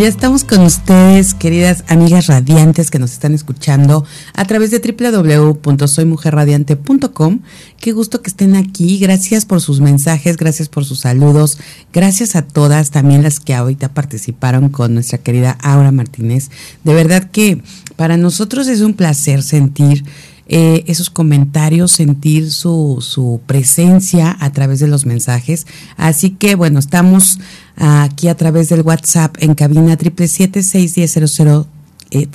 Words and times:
Ya 0.00 0.08
estamos 0.08 0.44
con 0.44 0.60
ustedes, 0.60 1.34
queridas 1.34 1.84
amigas 1.86 2.26
radiantes 2.26 2.90
que 2.90 2.98
nos 2.98 3.12
están 3.12 3.34
escuchando 3.34 4.06
a 4.32 4.46
través 4.46 4.70
de 4.70 4.78
www.soymujerradiante.com. 4.78 7.40
Qué 7.78 7.92
gusto 7.92 8.22
que 8.22 8.30
estén 8.30 8.56
aquí. 8.56 8.98
Gracias 8.98 9.44
por 9.44 9.60
sus 9.60 9.82
mensajes, 9.82 10.38
gracias 10.38 10.70
por 10.70 10.86
sus 10.86 11.00
saludos. 11.00 11.58
Gracias 11.92 12.34
a 12.34 12.40
todas, 12.40 12.90
también 12.90 13.22
las 13.22 13.40
que 13.40 13.52
ahorita 13.52 13.92
participaron 13.92 14.70
con 14.70 14.94
nuestra 14.94 15.18
querida 15.18 15.58
Aura 15.60 15.92
Martínez. 15.92 16.50
De 16.82 16.94
verdad 16.94 17.30
que 17.30 17.62
para 17.96 18.16
nosotros 18.16 18.68
es 18.68 18.80
un 18.80 18.94
placer 18.94 19.42
sentir 19.42 20.06
eh, 20.52 20.82
esos 20.88 21.10
comentarios, 21.10 21.92
sentir 21.92 22.50
su, 22.50 23.04
su 23.06 23.40
presencia 23.46 24.36
a 24.40 24.50
través 24.50 24.80
de 24.80 24.88
los 24.88 25.06
mensajes. 25.06 25.64
Así 25.96 26.30
que 26.30 26.56
bueno, 26.56 26.80
estamos 26.80 27.38
aquí 27.80 28.28
a 28.28 28.36
través 28.36 28.68
del 28.68 28.82
WhatsApp 28.82 29.36
en 29.40 29.54
cabina 29.54 29.96
triple 29.96 30.28
siete 30.28 30.62
seis 30.62 30.94
diez 30.94 31.16
cero 31.26 31.66
eh, 32.12 32.28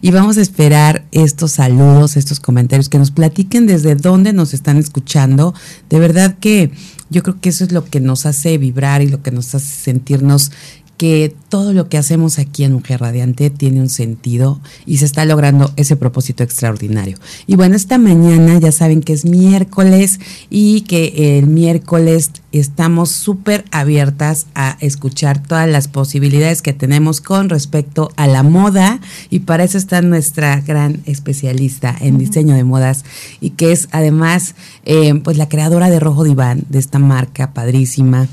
y 0.00 0.10
vamos 0.10 0.38
a 0.38 0.40
esperar 0.40 1.04
estos 1.12 1.52
saludos, 1.52 2.16
estos 2.16 2.40
comentarios, 2.40 2.88
que 2.88 2.98
nos 2.98 3.10
platiquen 3.10 3.66
desde 3.66 3.94
dónde 3.94 4.32
nos 4.32 4.54
están 4.54 4.78
escuchando. 4.78 5.54
De 5.90 5.98
verdad 5.98 6.36
que 6.40 6.70
yo 7.10 7.22
creo 7.22 7.40
que 7.40 7.50
eso 7.50 7.64
es 7.64 7.72
lo 7.72 7.84
que 7.84 8.00
nos 8.00 8.26
hace 8.26 8.56
vibrar 8.58 9.02
y 9.02 9.08
lo 9.08 9.22
que 9.22 9.30
nos 9.30 9.54
hace 9.54 9.66
sentirnos 9.66 10.50
que 10.98 11.32
todo 11.48 11.72
lo 11.72 11.88
que 11.88 11.96
hacemos 11.96 12.40
aquí 12.40 12.64
en 12.64 12.72
Mujer 12.72 13.00
Radiante 13.00 13.50
tiene 13.50 13.80
un 13.80 13.88
sentido 13.88 14.60
y 14.84 14.98
se 14.98 15.04
está 15.04 15.24
logrando 15.24 15.72
ese 15.76 15.94
propósito 15.94 16.42
extraordinario. 16.42 17.16
Y 17.46 17.54
bueno, 17.54 17.76
esta 17.76 17.98
mañana 17.98 18.58
ya 18.58 18.72
saben 18.72 19.00
que 19.00 19.12
es 19.12 19.24
miércoles 19.24 20.18
y 20.50 20.82
que 20.82 21.38
el 21.38 21.46
miércoles 21.46 22.32
estamos 22.50 23.10
súper 23.10 23.64
abiertas 23.70 24.46
a 24.56 24.76
escuchar 24.80 25.40
todas 25.40 25.68
las 25.68 25.86
posibilidades 25.86 26.62
que 26.62 26.72
tenemos 26.72 27.20
con 27.20 27.48
respecto 27.48 28.10
a 28.16 28.26
la 28.26 28.42
moda 28.42 29.00
y 29.30 29.40
para 29.40 29.62
eso 29.62 29.78
está 29.78 30.02
nuestra 30.02 30.60
gran 30.62 31.00
especialista 31.06 31.94
en 32.00 32.18
diseño 32.18 32.56
de 32.56 32.64
modas 32.64 33.04
y 33.40 33.50
que 33.50 33.70
es 33.70 33.88
además 33.92 34.56
eh, 34.84 35.14
pues 35.22 35.36
la 35.36 35.48
creadora 35.48 35.90
de 35.90 36.00
Rojo 36.00 36.24
Diván, 36.24 36.64
de 36.68 36.80
esta 36.80 36.98
marca 36.98 37.52
padrísima 37.52 38.26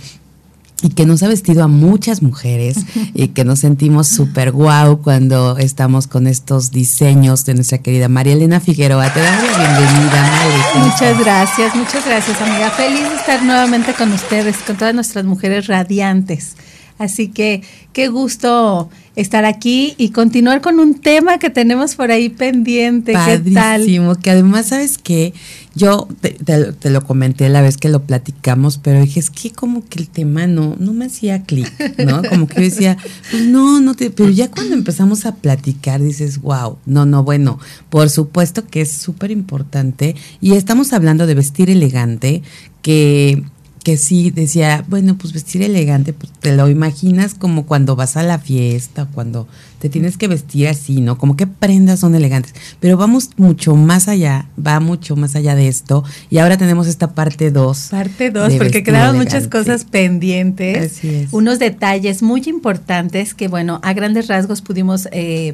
y 0.82 0.90
que 0.90 1.06
nos 1.06 1.24
ha 1.24 1.28
vestido 1.28 1.64
a 1.64 1.68
muchas 1.68 2.22
mujeres 2.22 2.78
y 3.14 3.30
que 3.30 3.46
nos 3.46 3.60
sentimos 3.60 4.08
súper 4.08 4.52
guau 4.52 5.02
cuando 5.02 5.58
estamos 5.58 6.08
con 6.08 6.28
estos 6.28 6.72
diseños 6.72 7.46
de 7.46 7.56
nuestra 7.56 7.78
querida 7.78 8.10
María 8.10 8.34
Elena 8.34 8.60
Figueroa. 8.60 9.14
Te 9.14 9.22
damos 9.22 9.58
la 9.58 9.80
bienvenida, 9.80 10.22
María. 10.22 10.86
Muchas 10.86 11.20
gracias, 11.20 11.76
muchas 11.76 12.06
gracias, 12.06 12.42
amiga. 12.42 12.70
Feliz 12.72 13.08
estar 13.18 13.42
nuevamente 13.44 13.94
con 13.94 14.12
ustedes, 14.12 14.58
con 14.58 14.76
todas 14.76 14.94
nuestras 14.94 15.26
mujeres 15.26 15.68
radiantes. 15.68 16.56
Así 16.98 17.28
que 17.28 17.62
qué 17.92 18.08
gusto 18.08 18.90
estar 19.16 19.46
aquí 19.46 19.96
y 19.98 20.10
continuar 20.10 20.62
con 20.62 20.80
un 20.80 20.96
tema 20.96 21.40
que 21.40 21.50
tenemos 21.50 21.96
por 21.96 22.12
ahí 22.12 22.30
pendiente. 22.30 23.14
Padrísimo, 23.14 24.16
que 24.16 24.32
además, 24.32 24.68
¿sabes 24.68 24.98
qué? 24.98 25.34
Yo 25.74 26.08
te, 26.22 26.90
lo 26.90 27.04
comenté 27.04 27.50
la 27.50 27.62
vez 27.62 27.76
que 27.76 27.90
lo 27.90 28.04
platicamos, 28.04 28.78
pero 28.78 29.02
dije, 29.02 29.20
es 29.20 29.30
que 29.30 29.52
como 29.52 29.86
que 29.86 30.00
el 30.00 30.10
tema 30.10 30.48
no, 30.48 30.76
no 30.80 30.94
me 30.94 31.06
hacía 31.06 31.44
clic, 31.44 31.70
¿no? 31.98 32.22
Como 32.30 32.48
que 32.48 32.56
yo 32.56 32.62
decía, 32.62 32.98
pues 33.30 33.44
no, 33.44 33.82
no 33.82 33.94
te, 33.94 34.10
pero 34.10 34.30
ya 34.30 34.50
cuando 34.50 34.74
empezamos 34.74 35.26
a 35.26 35.36
platicar 35.36 36.02
dices, 36.02 36.42
wow, 36.42 36.78
no, 36.86 37.06
no, 37.06 37.24
bueno, 37.24 37.60
por 37.90 38.10
supuesto 38.10 38.66
que 38.66 38.82
es 38.82 38.92
súper 38.92 39.32
importante 39.32 40.16
y 40.40 40.54
estamos 40.54 40.94
hablando 40.94 41.28
de 41.28 41.36
vestir 41.36 41.70
elegante, 41.70 42.42
que 42.82 43.44
que 43.86 43.98
sí 43.98 44.32
decía, 44.32 44.84
bueno, 44.88 45.16
pues 45.16 45.32
vestir 45.32 45.62
elegante, 45.62 46.12
pues 46.12 46.32
te 46.40 46.56
lo 46.56 46.68
imaginas 46.70 47.36
como 47.36 47.68
cuando 47.68 47.96
vas 47.96 48.18
a 48.18 48.24
la 48.24 48.40
fiesta, 48.40 49.08
cuando 49.14 49.48
te 49.78 49.90
tienes 49.90 50.18
que 50.18 50.28
vestir 50.28 50.68
así, 50.68 51.02
¿no? 51.02 51.20
Como 51.20 51.38
que 51.38 51.46
prendas 51.46 52.00
son 52.00 52.16
elegantes. 52.16 52.56
Pero 52.80 52.98
vamos 52.98 53.30
mucho 53.38 53.76
más 53.76 54.08
allá, 54.08 54.50
va 54.58 54.80
mucho 54.80 55.16
más 55.16 55.36
allá 55.36 55.54
de 55.54 55.68
esto. 55.68 56.04
Y 56.32 56.40
ahora 56.40 56.58
tenemos 56.58 56.88
esta 56.88 57.14
parte 57.14 57.52
2. 57.52 57.90
Parte 57.92 58.32
2, 58.32 58.54
porque 58.56 58.82
quedaban 58.82 59.18
muchas 59.18 59.48
cosas 59.48 59.86
pendientes. 59.86 60.98
Así 60.98 61.10
es. 61.10 61.28
Unos 61.32 61.60
detalles 61.60 62.24
muy 62.24 62.42
importantes 62.48 63.36
que, 63.36 63.48
bueno, 63.48 63.80
a 63.84 63.94
grandes 63.94 64.28
rasgos 64.28 64.64
pudimos 64.64 65.08
eh, 65.12 65.54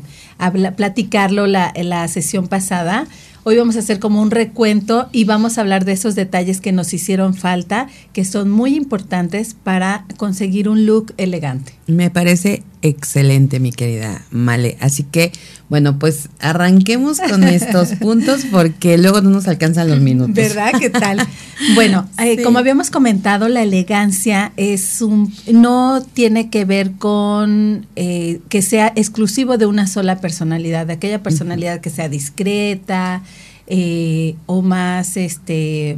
platicarlo 0.78 1.48
la, 1.48 1.74
la 1.76 2.08
sesión 2.08 2.48
pasada 2.48 3.08
Hoy 3.44 3.58
vamos 3.58 3.76
a 3.76 3.80
hacer 3.80 3.98
como 3.98 4.22
un 4.22 4.30
recuento 4.30 5.10
y 5.12 5.24
vamos 5.24 5.58
a 5.58 5.62
hablar 5.62 5.84
de 5.84 5.94
esos 5.94 6.14
detalles 6.14 6.62
que 6.62 6.72
nos 6.72 6.94
hicieron 6.94 7.34
falta, 7.34 7.88
que 8.14 8.24
son 8.24 8.52
muy 8.52 8.76
importantes 8.76 9.56
para 9.56 10.06
conseguir 10.18 10.70
un 10.70 10.86
look 10.86 11.16
elegante. 11.18 11.74
Me 11.88 12.12
parece 12.12 12.62
excelente, 12.84 13.60
mi 13.60 13.72
querida 13.72 14.24
Male. 14.30 14.78
Así 14.80 15.02
que, 15.02 15.32
bueno, 15.72 15.98
pues 15.98 16.28
arranquemos 16.40 17.22
con 17.22 17.46
estos 17.46 17.94
puntos 18.02 18.42
porque 18.52 18.98
luego 18.98 19.22
no 19.22 19.30
nos 19.30 19.48
alcanzan 19.48 19.88
los 19.88 20.02
minutos. 20.02 20.36
¿Verdad? 20.36 20.74
¿Qué 20.78 20.90
tal? 20.90 21.26
bueno, 21.76 22.10
eh, 22.22 22.44
como 22.44 22.60
habíamos 22.60 22.90
comentado, 22.90 23.48
la 23.48 23.64
elegancia 23.64 24.52
es 24.58 25.02
un, 25.02 25.34
no 25.50 26.04
tiene 26.14 26.50
que 26.50 26.66
ver 26.66 26.92
con 26.98 27.88
eh, 27.96 28.42
que 28.50 28.62
sea 28.62 28.92
exclusivo 28.98 29.58
de 29.58 29.66
una 29.66 29.88
sola 29.88 30.20
personalidad, 30.20 30.88
de 30.88 30.94
aquella 30.94 31.24
personalidad 31.24 31.80
que 31.80 31.90
sea 31.90 32.10
discreta 32.10 33.24
eh, 33.68 34.36
o 34.48 34.62
más 34.62 35.16
este, 35.16 35.98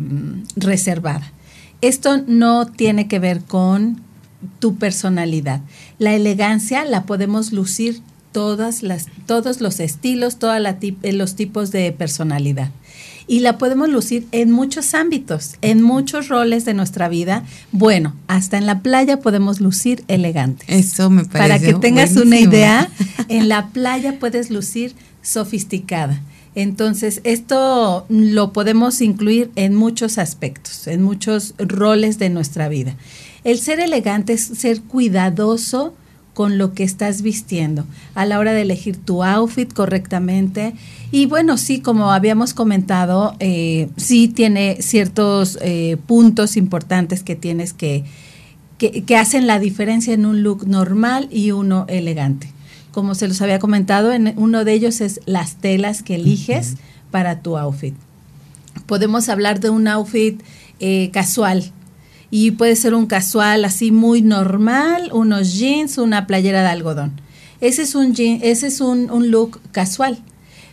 reservada. 0.55 1.33
Esto 1.81 2.21
no 2.27 2.67
tiene 2.67 3.07
que 3.07 3.17
ver 3.17 3.41
con 3.41 4.03
tu 4.59 4.75
personalidad. 4.75 5.61
La 5.97 6.13
elegancia 6.13 6.85
la 6.85 7.05
podemos 7.07 7.51
lucir 7.51 8.03
todas 8.33 8.83
las, 8.83 9.05
todos 9.25 9.61
los 9.61 9.79
estilos, 9.79 10.37
todos 10.37 10.57
eh, 10.81 11.13
los 11.13 11.35
tipos 11.35 11.71
de 11.71 11.93
personalidad. 11.93 12.71
Y 13.25 13.39
la 13.39 13.57
podemos 13.57 13.87
lucir 13.87 14.27
en 14.33 14.51
muchos 14.51 14.93
ámbitos, 14.93 15.55
en 15.61 15.81
muchos 15.81 16.27
roles 16.27 16.65
de 16.65 16.73
nuestra 16.73 17.07
vida. 17.07 17.45
Bueno, 17.71 18.13
hasta 18.27 18.57
en 18.57 18.65
la 18.65 18.81
playa 18.81 19.21
podemos 19.21 19.61
lucir 19.61 20.03
elegante. 20.09 20.65
Eso 20.67 21.09
me 21.09 21.23
parece. 21.23 21.37
Para 21.37 21.59
que 21.59 21.73
tengas 21.75 22.17
una 22.17 22.37
idea, 22.37 22.89
en 23.29 23.47
la 23.47 23.67
playa 23.67 24.19
puedes 24.19 24.49
lucir 24.49 24.93
sofisticada. 25.21 26.19
Entonces, 26.55 27.21
esto 27.23 28.05
lo 28.09 28.51
podemos 28.51 29.01
incluir 29.01 29.51
en 29.55 29.73
muchos 29.73 30.17
aspectos, 30.17 30.87
en 30.87 31.01
muchos 31.01 31.55
roles 31.57 32.19
de 32.19 32.29
nuestra 32.29 32.67
vida. 32.67 32.95
El 33.43 33.57
ser 33.57 33.79
elegante 33.79 34.33
es 34.33 34.43
ser 34.43 34.81
cuidadoso 34.81 35.95
con 36.33 36.57
lo 36.57 36.73
que 36.73 36.83
estás 36.83 37.21
vistiendo 37.21 37.85
a 38.15 38.25
la 38.25 38.39
hora 38.39 38.53
de 38.53 38.63
elegir 38.63 38.97
tu 38.97 39.23
outfit 39.23 39.71
correctamente. 39.71 40.73
Y 41.11 41.27
bueno, 41.27 41.57
sí, 41.57 41.79
como 41.79 42.11
habíamos 42.11 42.53
comentado, 42.53 43.35
eh, 43.39 43.89
sí 43.97 44.27
tiene 44.27 44.77
ciertos 44.81 45.59
eh, 45.61 45.97
puntos 46.07 46.57
importantes 46.57 47.23
que 47.23 47.35
tienes 47.35 47.73
que, 47.73 48.03
que, 48.77 49.17
hacen 49.17 49.47
la 49.47 49.59
diferencia 49.59 50.13
en 50.13 50.25
un 50.25 50.43
look 50.43 50.67
normal 50.67 51.27
y 51.31 51.51
uno 51.51 51.85
elegante. 51.87 52.51
Como 52.91 53.15
se 53.15 53.27
los 53.27 53.41
había 53.41 53.59
comentado, 53.59 54.11
en 54.11 54.33
uno 54.37 54.65
de 54.65 54.73
ellos 54.73 55.01
es 55.01 55.19
las 55.25 55.55
telas 55.55 56.03
que 56.03 56.15
eliges 56.15 56.75
para 57.11 57.41
tu 57.41 57.57
outfit. 57.57 57.93
Podemos 58.87 59.29
hablar 59.29 59.59
de 59.59 59.69
un 59.69 59.87
outfit 59.87 60.41
eh, 60.79 61.09
casual, 61.11 61.71
y 62.35 62.49
puede 62.49 62.75
ser 62.75 62.95
un 62.95 63.05
casual 63.05 63.63
así 63.63 63.91
muy 63.91 64.23
normal, 64.23 65.11
unos 65.13 65.53
jeans, 65.53 65.99
una 65.99 66.25
playera 66.25 66.63
de 66.63 66.69
algodón. 66.69 67.11
Ese 67.61 67.83
es 67.83 67.93
un, 67.93 68.15
ese 68.17 68.65
es 68.65 68.81
un, 68.81 69.29
look 69.29 69.61
casual, 69.71 70.17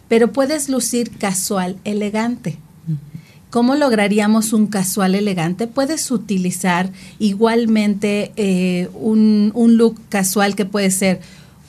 pero 0.08 0.32
puedes 0.32 0.70
lucir 0.70 1.10
casual 1.10 1.76
elegante. 1.84 2.56
¿Cómo 3.50 3.74
lograríamos 3.74 4.54
un 4.54 4.68
casual 4.68 5.14
elegante? 5.14 5.66
Puedes 5.66 6.10
utilizar 6.10 6.92
igualmente 7.18 8.32
eh, 8.36 8.88
un, 8.94 9.52
look 9.76 10.00
casual 10.08 10.56
que 10.56 10.64
puede 10.64 10.90
ser 10.90 11.20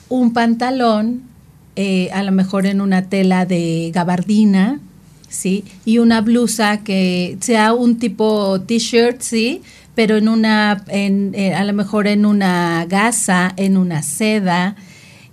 un 0.08 0.32
pantalón, 0.32 1.20
eh, 1.76 2.08
a 2.14 2.22
lo 2.22 2.32
mejor 2.32 2.64
en 2.64 2.80
una 2.80 3.10
tela 3.10 3.44
de 3.44 3.90
gabardina, 3.92 4.80
¿sí? 5.28 5.64
Y 5.84 5.98
una 5.98 6.20
blusa 6.20 6.78
que 6.78 7.36
sea 7.40 7.72
un 7.72 7.98
tipo 7.98 8.60
t-shirt, 8.60 9.20
¿sí? 9.20 9.62
Pero 9.94 10.16
en 10.16 10.28
una, 10.28 10.84
en, 10.88 11.34
eh, 11.34 11.54
a 11.54 11.64
lo 11.64 11.72
mejor 11.72 12.06
en 12.06 12.24
una 12.24 12.86
gasa, 12.86 13.52
en 13.56 13.76
una 13.76 14.02
seda, 14.02 14.76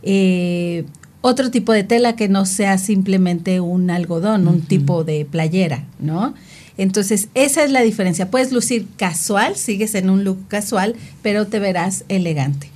eh, 0.03 0.85
otro 1.21 1.51
tipo 1.51 1.73
de 1.73 1.83
tela 1.83 2.15
que 2.15 2.29
no 2.29 2.45
sea 2.45 2.77
simplemente 2.77 3.59
un 3.59 3.89
algodón, 3.89 4.47
un 4.47 4.61
tipo 4.61 5.03
de 5.03 5.25
playera, 5.25 5.85
¿no? 5.99 6.33
Entonces, 6.77 7.27
esa 7.33 7.65
es 7.65 7.71
la 7.71 7.81
diferencia. 7.81 8.31
Puedes 8.31 8.53
lucir 8.53 8.87
casual, 8.95 9.57
sigues 9.57 9.95
en 9.95 10.09
un 10.09 10.23
look 10.23 10.47
casual, 10.47 10.95
pero 11.21 11.45
te 11.45 11.59
verás 11.59 12.05
elegante. 12.07 12.71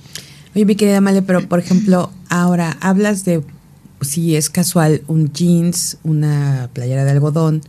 Oye, 0.54 0.66
mi 0.66 0.76
querida 0.76 1.00
Male, 1.00 1.22
pero 1.22 1.48
por 1.48 1.58
ejemplo, 1.58 2.10
ahora 2.28 2.76
hablas 2.80 3.24
de 3.24 3.42
si 4.02 4.36
es 4.36 4.50
casual 4.50 5.02
un 5.08 5.32
jeans, 5.32 5.96
una 6.04 6.68
playera 6.74 7.04
de 7.04 7.12
algodón, 7.12 7.62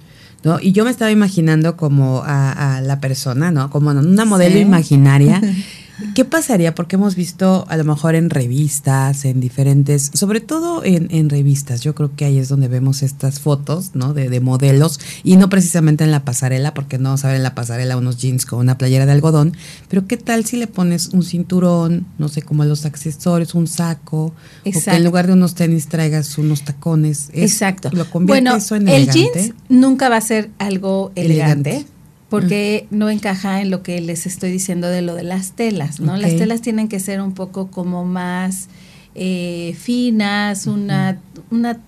¿no? 0.46 0.60
Y 0.62 0.72
yo 0.72 0.86
me 0.86 0.92
estaba 0.92 1.12
imaginando 1.12 1.76
como 1.76 2.22
a, 2.24 2.80
la 2.82 3.00
persona, 3.02 3.52
¿no? 3.52 3.70
Como 3.70 3.90
una 3.90 4.26
modelo 4.26 4.58
imaginaria. 4.60 5.42
¿Qué 6.14 6.26
pasaría? 6.26 6.76
Porque 6.76 6.96
hemos 6.96 7.16
visto 7.16 7.66
a 7.70 7.78
lo 7.78 7.84
mejor 7.84 8.16
en 8.16 8.30
revistas, 8.30 9.26
en 9.26 9.40
diferentes, 9.40 10.12
sobre 10.14 10.42
todo 10.42 10.84
en, 10.84 11.08
en 11.12 11.30
revistas, 11.30 11.82
yo 11.82 11.96
creo 11.96 12.16
que 12.16 12.26
ahí 12.26 12.38
es 12.38 12.50
donde 12.50 12.68
vemos 12.68 13.02
estas 13.02 13.40
fotos, 13.40 13.92
¿no? 13.94 14.14
De, 14.14 14.30
de, 14.30 14.40
modelos 14.40 15.00
y 15.24 15.38
no 15.38 15.50
precisamente 15.50 16.04
en 16.04 16.12
la 16.12 16.26
pasarela, 16.26 16.74
porque 16.74 16.98
no 16.98 17.18
saben 17.18 17.38
en 17.38 17.44
la 17.44 17.56
pasarela 17.56 17.98
unos 17.98 18.18
jeans 18.18 18.46
con 18.46 18.60
una 18.60 18.78
playera 18.78 19.06
de 19.06 19.14
algodón, 19.14 19.56
pero 19.90 20.06
¿qué 20.08 20.18
tal 20.18 20.46
si 20.46 20.58
le 20.58 20.68
pones 20.68 21.08
un 21.08 21.24
cinturón, 21.24 22.06
no 22.18 22.28
sé, 22.28 22.42
como 22.42 22.66
los 22.66 22.86
accesorios, 22.86 23.56
un 23.56 23.68
saco, 23.68 24.34
Exacto. 24.66 24.90
o 24.90 24.92
que 24.92 24.98
en 24.98 25.04
lugar 25.04 25.28
de 25.28 25.34
unos 25.34 25.56
tenis 25.56 25.88
traigas 25.88 26.38
unos 26.38 26.64
tacones? 26.64 27.30
Exacto. 27.34 27.90
Lo 27.94 28.06
bueno, 28.22 28.56
eso 28.56 28.76
en 28.76 28.88
el 28.88 29.10
jeans 29.10 29.54
nunca 29.70 30.10
va 30.10 30.18
a 30.18 30.22
ser 30.22 30.50
algo 30.60 31.12
elegante 31.16 31.86
porque 32.30 32.88
no 32.90 33.10
encaja 33.10 33.62
en 33.62 33.70
lo 33.70 33.84
que 33.84 34.02
les 34.02 34.26
estoy 34.26 34.52
diciendo 34.52 34.88
de 34.88 35.02
lo 35.02 35.14
de 35.16 35.24
las 35.24 35.52
telas, 35.52 36.00
¿no? 36.00 36.18
Las 36.18 36.36
telas 36.36 36.62
tienen 36.62 36.88
que 36.88 37.00
ser 37.00 37.22
un 37.22 37.34
poco 37.34 37.68
como 37.68 38.04
más 38.04 38.68
eh, 39.14 39.76
finas, 39.80 40.68
una, 40.68 41.20
una, 41.52 41.80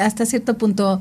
hasta 0.00 0.26
cierto 0.26 0.56
punto 0.56 1.00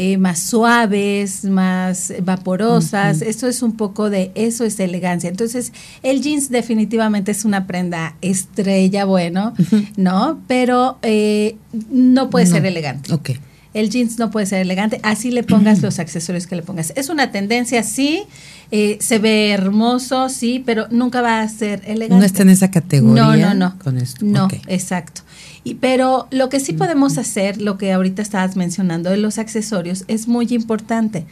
eh, 0.00 0.16
más 0.16 0.40
suaves, 0.40 1.44
más 1.44 2.12
vaporosas. 2.22 3.20
Esto 3.20 3.48
es 3.48 3.62
un 3.62 3.76
poco 3.76 4.10
de, 4.10 4.30
eso 4.36 4.64
es 4.64 4.78
elegancia. 4.78 5.28
Entonces, 5.28 5.72
el 6.02 6.22
jeans 6.22 6.50
definitivamente 6.50 7.32
es 7.32 7.44
una 7.44 7.66
prenda 7.66 8.14
estrella, 8.22 9.04
bueno, 9.04 9.54
¿no? 9.96 10.40
Pero 10.46 10.98
eh, 11.02 11.56
no 11.90 12.30
puede 12.30 12.46
ser 12.46 12.64
elegante. 12.64 13.12
Ok. 13.12 13.30
El 13.78 13.90
jeans 13.90 14.18
no 14.18 14.32
puede 14.32 14.44
ser 14.46 14.60
elegante, 14.60 14.98
así 15.04 15.30
le 15.30 15.44
pongas 15.44 15.82
los 15.82 16.00
accesorios 16.00 16.48
que 16.48 16.56
le 16.56 16.62
pongas. 16.62 16.92
Es 16.96 17.10
una 17.10 17.30
tendencia, 17.30 17.84
sí, 17.84 18.24
eh, 18.72 18.98
se 19.00 19.20
ve 19.20 19.50
hermoso, 19.50 20.28
sí, 20.28 20.60
pero 20.66 20.88
nunca 20.90 21.22
va 21.22 21.42
a 21.42 21.48
ser 21.48 21.82
elegante. 21.86 22.18
No 22.18 22.24
está 22.24 22.42
en 22.42 22.48
esa 22.48 22.72
categoría. 22.72 23.22
No, 23.22 23.36
no, 23.36 23.54
no. 23.54 23.78
Con 23.78 23.98
esto. 23.98 24.24
No, 24.24 24.48
exacto. 24.66 25.20
Y, 25.62 25.74
pero 25.74 26.26
lo 26.32 26.48
que 26.48 26.58
sí 26.58 26.72
podemos 26.72 27.18
hacer, 27.18 27.62
lo 27.62 27.78
que 27.78 27.92
ahorita 27.92 28.20
estabas 28.20 28.56
mencionando 28.56 29.10
de 29.10 29.18
los 29.18 29.38
accesorios, 29.38 30.04
es 30.08 30.26
muy 30.26 30.48
importante. 30.50 31.24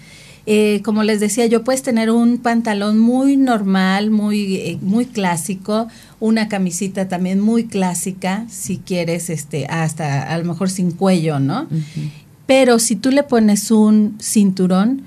Eh, 0.49 0.81
como 0.85 1.03
les 1.03 1.19
decía, 1.19 1.47
yo 1.47 1.65
puedes 1.65 1.83
tener 1.83 2.13
un 2.13 2.39
pantalón 2.39 3.01
muy 3.01 3.37
normal, 3.37 4.11
muy, 4.13 4.55
eh, 4.55 4.79
muy 4.81 5.07
clásico, 5.07 5.89
una 6.21 6.47
camisita 6.47 7.09
también 7.09 7.41
muy 7.41 7.65
clásica, 7.65 8.47
si 8.49 8.79
quieres, 8.79 9.29
este, 9.29 9.67
hasta 9.67 10.23
a 10.23 10.39
lo 10.39 10.45
mejor 10.45 10.71
sin 10.71 10.93
cuello, 10.93 11.41
¿no? 11.41 11.67
Pero 12.47 12.79
si 12.79 12.97
tú 12.97 13.11
le 13.11 13.25
pones 13.25 13.71
un 13.71 14.17
cinturón 14.21 15.03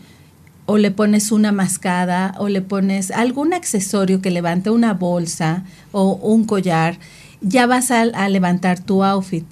o 0.66 0.78
le 0.78 0.92
pones 0.92 1.32
una 1.32 1.52
mascada 1.52 2.36
o 2.38 2.50
le 2.50 2.62
pones 2.62 3.12
algún 3.12 3.54
accesorio 3.54 4.22
que 4.22 4.30
levante 4.30 4.70
una 4.70 4.94
bolsa 4.94 5.64
o 5.92 6.14
un 6.16 6.44
collar, 6.44 7.00
ya 7.42 7.66
vas 7.66 7.92
a, 7.92 8.06
levantar 8.30 8.80
tu 8.80 9.04
outfit. 9.04 9.46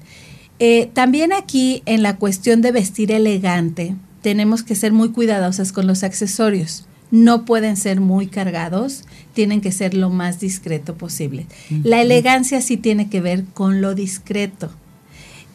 Eh, 0.59 0.89
también 0.93 1.31
aquí 1.33 1.81
en 1.85 2.03
la 2.03 2.17
cuestión 2.17 2.61
de 2.61 2.71
vestir 2.71 3.11
elegante, 3.11 3.95
tenemos 4.21 4.63
que 4.63 4.75
ser 4.75 4.91
muy 4.91 5.09
cuidadosas 5.09 5.71
con 5.71 5.87
los 5.87 6.03
accesorios. 6.03 6.85
No 7.09 7.45
pueden 7.45 7.77
ser 7.77 8.01
muy 8.01 8.27
cargados, 8.27 9.05
tienen 9.33 9.61
que 9.61 9.71
ser 9.71 9.93
lo 9.93 10.09
más 10.09 10.41
discreto 10.41 10.97
posible. 10.97 11.45
La 11.83 12.01
elegancia 12.01 12.59
sí 12.59 12.75
tiene 12.75 13.09
que 13.09 13.21
ver 13.21 13.45
con 13.53 13.81
lo 13.81 13.95
discreto 13.95 14.69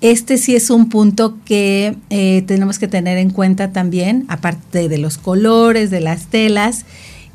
este 0.03 0.37
sí 0.37 0.57
es 0.57 0.69
un 0.69 0.89
punto 0.89 1.39
que 1.45 1.97
eh, 2.11 2.43
tenemos 2.47 2.81
que 2.81 2.89
tener 2.89 3.19
en 3.19 3.31
cuenta 3.31 3.73
también, 3.73 4.25
aparte 4.27 4.89
de 4.89 4.99
los 4.99 5.17
colores, 5.17 5.91
de 5.91 6.01
las 6.01 6.27
telas, 6.27 6.85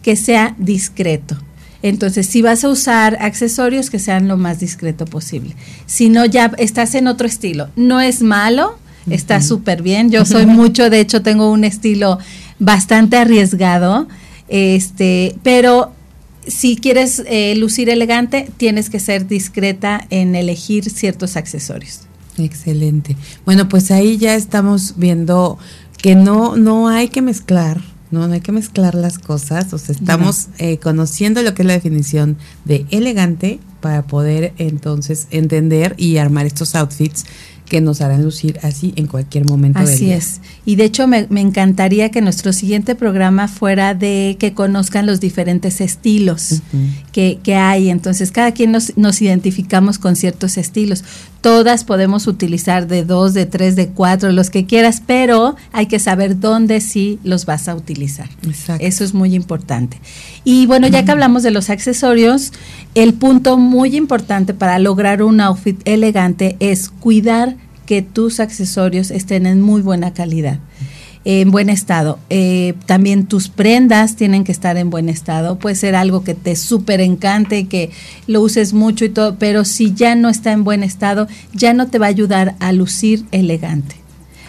que 0.02 0.18
sea 0.18 0.54
discreto. 0.60 1.38
Entonces, 1.81 2.28
si 2.28 2.42
vas 2.42 2.66
a 2.66 2.69
usar 2.69 3.18
accesorios, 3.22 3.90
que 3.90 4.00
sean 4.00 4.28
lo 4.28 4.36
más 4.36 4.60
discreto 4.60 5.06
posible. 5.06 5.56
Si 5.86 6.10
no, 6.10 6.25
ya 6.25 6.52
estás 6.58 6.94
en 6.96 7.08
otro 7.08 7.25
estilo. 7.25 7.69
No 7.78 8.02
es 8.02 8.22
malo, 8.22 8.78
está 9.10 9.42
súper 9.42 9.81
bien. 9.81 10.12
Yo 10.12 10.25
soy 10.25 10.46
mucho, 10.46 10.90
de 10.90 11.00
hecho, 11.00 11.22
tengo 11.22 11.50
un 11.50 11.63
estilo 11.63 12.20
bastante 12.60 13.16
arriesgado, 13.16 14.10
este, 14.50 15.38
pero 15.42 15.94
si 16.46 16.75
quieres 16.75 17.24
eh, 17.28 17.56
lucir 17.56 17.90
elegante, 17.90 18.50
tienes 18.58 18.90
que 18.90 19.00
ser 19.00 19.25
discreta 19.25 20.06
en 20.10 20.36
elegir 20.36 20.90
ciertos 20.90 21.38
accesorios. 21.38 22.06
Excelente. 22.38 23.16
Bueno, 23.45 23.68
pues 23.68 23.92
ahí 23.92 24.18
ya 24.18 24.36
estamos 24.36 24.95
viendo 24.98 25.57
que 25.98 26.16
no, 26.16 26.56
no 26.56 26.88
hay 26.88 27.10
que 27.10 27.22
mezclar, 27.22 27.81
no, 28.12 28.28
no 28.28 28.34
hay 28.34 28.42
que 28.42 28.51
mezclar 28.51 28.95
las 28.95 29.19
cosas, 29.19 29.74
o 29.74 29.78
sea, 29.78 29.95
estamos 29.95 30.48
eh, 30.60 30.78
conociendo 30.78 31.42
lo 31.42 31.54
que 31.54 31.63
es 31.63 31.68
la 31.68 31.74
definición 31.74 32.38
de 32.66 32.86
elegante 32.92 33.60
para 33.81 34.04
poder 34.04 34.54
entonces 34.57 35.28
entender 35.31 35.95
y 35.98 36.18
armar 36.18 36.45
estos 36.45 36.75
outfits 36.75 37.25
que 37.68 37.81
nos 37.81 38.01
harán 38.01 38.24
lucir 38.24 38.60
así 38.63 38.94
en 38.95 39.07
cualquier 39.07 39.45
momento 39.45 39.80
así 39.80 39.92
del 39.92 40.00
día. 40.00 40.18
es. 40.18 40.42
Y 40.66 40.75
de 40.75 40.86
hecho 40.86 41.07
me, 41.07 41.28
encantaría 41.30 42.10
que 42.10 42.22
nuestro 42.22 42.54
siguiente 42.54 42.95
programa 42.95 43.48
fuera 43.48 43.94
de 43.94 44.38
que 44.39 44.54
conozcan 44.54 45.06
los 45.06 45.19
diferentes 45.19 45.81
estilos 45.81 46.62
que, 47.12 47.39
que, 47.44 47.56
hay. 47.56 47.89
Entonces, 47.89 48.31
cada 48.31 48.54
quien 48.54 48.72
nos, 48.72 48.95
nos 48.98 49.22
identificamos 49.22 50.00
con 50.00 50.16
ciertos 50.16 50.57
estilos. 50.57 51.04
Todas 51.42 51.84
podemos 51.84 52.28
utilizar 52.28 52.88
de 52.88 53.04
dos, 53.04 53.34
de 53.34 53.45
tres, 53.45 53.75
de 53.75 53.89
cuatro, 53.89 54.31
los 54.31 54.50
que 54.50 54.66
quieras, 54.66 55.01
pero 55.06 55.56
hay 55.72 55.86
que 55.86 56.00
saber 56.00 56.39
dónde 56.39 56.81
sí 56.81 57.19
los 57.24 57.45
vas 57.45 57.68
a 57.68 57.75
utilizar. 57.75 58.30
Exacto. 58.44 58.84
Eso 58.86 59.04
es 59.04 59.13
muy 59.13 59.36
importante. 59.36 60.00
Y 60.44 60.66
bueno, 60.66 60.88
ya 60.88 61.06
que 61.06 61.12
hablamos 61.12 61.44
de 61.44 61.51
los 61.51 61.69
accesorios, 61.69 62.54
el 62.95 63.13
punto 63.13 63.57
muy 63.57 63.95
importante 63.95 64.54
para 64.54 64.80
lograr 64.80 65.22
un 65.22 65.39
outfit 65.39 65.80
elegante 65.86 66.57
es 66.60 66.89
cuidar 66.89 67.56
que 67.86 68.01
tus 68.01 68.39
accesorios 68.39 69.12
estén 69.12 69.45
en 69.45 69.62
muy 69.62 69.81
buena 69.81 70.13
calidad 70.13 70.60
en 71.29 71.51
buen 71.51 71.69
estado. 71.69 72.19
Eh, 72.29 72.74
también 72.85 73.25
tus 73.25 73.50
prendas 73.50 74.15
tienen 74.15 74.46
que 74.46 74.53
estar 74.53 74.77
en 74.77 74.89
buen 74.89 75.10
estado. 75.10 75.60
Puede 75.60 75.75
ser 75.75 75.93
algo 75.93 76.24
que 76.24 76.34
te 76.34 76.55
súper 76.55 77.01
encante, 77.01 77.67
que 77.67 77.91
lo 78.27 78.39
uses 78.39 78.72
mucho 78.72 79.03
y 79.03 79.10
todo, 79.10 79.36
pero 79.38 79.65
si 79.65 79.93
ya 79.93 80.15
no 80.15 80.29
está 80.29 80.53
en 80.53 80.63
buen 80.63 80.84
estado, 80.84 81.27
ya 81.51 81.74
no 81.74 81.88
te 81.88 82.00
va 82.00 82.05
a 82.05 82.10
ayudar 82.10 82.55
a 82.62 82.72
lucir 82.72 83.25
elegante 83.31 84.07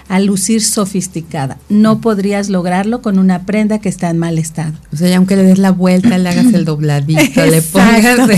a 0.09 0.21
lucir 0.21 0.63
sofisticada. 0.63 1.59
No 1.69 2.01
podrías 2.01 2.49
lograrlo 2.49 3.03
con 3.03 3.19
una 3.19 3.43
prenda 3.43 3.79
que 3.79 3.89
está 3.89 4.09
en 4.09 4.19
mal 4.19 4.39
estado. 4.39 4.73
O 4.93 4.97
sea, 4.97 5.17
aunque 5.17 5.37
le 5.37 5.43
des 5.43 5.59
la 5.59 5.71
vuelta, 5.71 6.17
le 6.17 6.29
hagas 6.29 6.53
el 6.55 6.65
dobladito, 6.65 7.45
le 7.45 7.63
pongas 7.73 8.19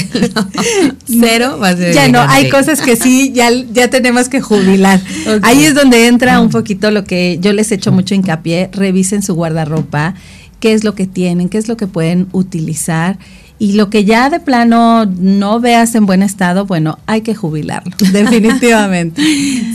cero, 1.07 1.59
va 1.63 1.69
a 1.69 1.77
ser 1.77 1.95
Ya 1.95 2.09
no, 2.09 2.21
hay 2.21 2.51
cosas 2.51 2.81
que 2.81 2.97
sí, 2.97 3.33
ya, 3.33 3.51
ya 3.73 3.89
tenemos 3.89 4.29
que 4.29 4.41
jubilar. 4.41 5.01
Ahí 5.43 5.65
es 5.65 5.75
donde 5.75 6.09
entra 6.09 6.41
un 6.41 6.51
poquito 6.51 6.91
lo 6.91 7.05
que 7.05 7.39
yo 7.41 7.53
les 7.53 7.71
he 7.71 7.77
hecho 7.77 7.93
mucho 7.93 8.15
hincapié, 8.15 8.69
revisen 8.73 9.23
su 9.23 9.35
guardarropa, 9.35 10.15
qué 10.59 10.73
es 10.73 10.83
lo 10.83 10.95
que 10.95 11.07
tienen, 11.07 11.49
qué 11.49 11.59
es 11.59 11.69
lo 11.69 11.77
que 11.77 11.87
pueden 11.87 12.27
utilizar 12.33 13.19
y 13.61 13.75
lo 13.75 13.91
que 13.91 14.07
ya 14.07 14.31
de 14.31 14.41
plano 14.41 15.05
no 15.05 15.61
veas 15.61 15.95
en 15.95 16.07
buen 16.07 16.23
estado, 16.23 16.65
bueno, 16.65 16.99
hay 17.05 17.21
que 17.21 17.35
jubilarlo, 17.35 17.95
definitivamente. 18.13 19.23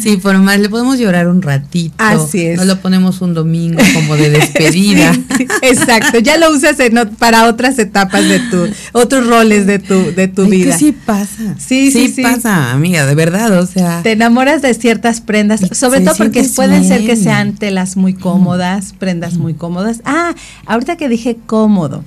sí, 0.01 0.17
por 0.17 0.39
más 0.39 0.59
le 0.59 0.69
podemos 0.69 0.97
llorar 0.97 1.27
un 1.27 1.43
ratito. 1.43 1.93
Así 1.99 2.41
es. 2.47 2.57
No 2.57 2.65
lo 2.65 2.79
ponemos 2.79 3.21
un 3.21 3.35
domingo 3.35 3.79
como 3.93 4.15
de 4.15 4.31
despedida. 4.31 5.15
exacto, 5.61 6.17
ya 6.17 6.37
lo 6.37 6.51
usas 6.51 6.77
para 7.19 7.45
otras 7.45 7.77
etapas 7.77 8.27
de 8.27 8.39
tu, 8.39 8.67
otros 8.91 9.27
roles 9.27 9.67
de 9.67 9.77
tu, 9.77 10.15
de 10.15 10.27
tu 10.27 10.47
vida. 10.47 10.71
Que 10.71 10.79
sí 10.79 10.91
pasa. 10.91 11.55
Sí, 11.59 11.91
sí, 11.91 12.07
sí, 12.07 12.23
pasa, 12.23 12.71
amiga, 12.71 13.05
de 13.05 13.13
verdad, 13.13 13.59
o 13.59 13.67
sea. 13.67 14.01
Te 14.01 14.13
enamoras 14.13 14.63
de 14.63 14.73
ciertas 14.73 15.21
prendas, 15.21 15.61
sobre 15.73 16.01
todo 16.01 16.15
porque 16.15 16.43
pueden 16.55 16.83
ser 16.85 17.05
que 17.05 17.15
sean 17.15 17.53
telas 17.53 17.97
muy 17.97 18.15
cómodas, 18.15 18.95
prendas 18.97 19.35
muy 19.35 19.53
cómodas. 19.53 20.01
Ah, 20.05 20.33
ahorita 20.65 20.95
que 20.95 21.07
dije 21.07 21.37
cómodo 21.45 22.03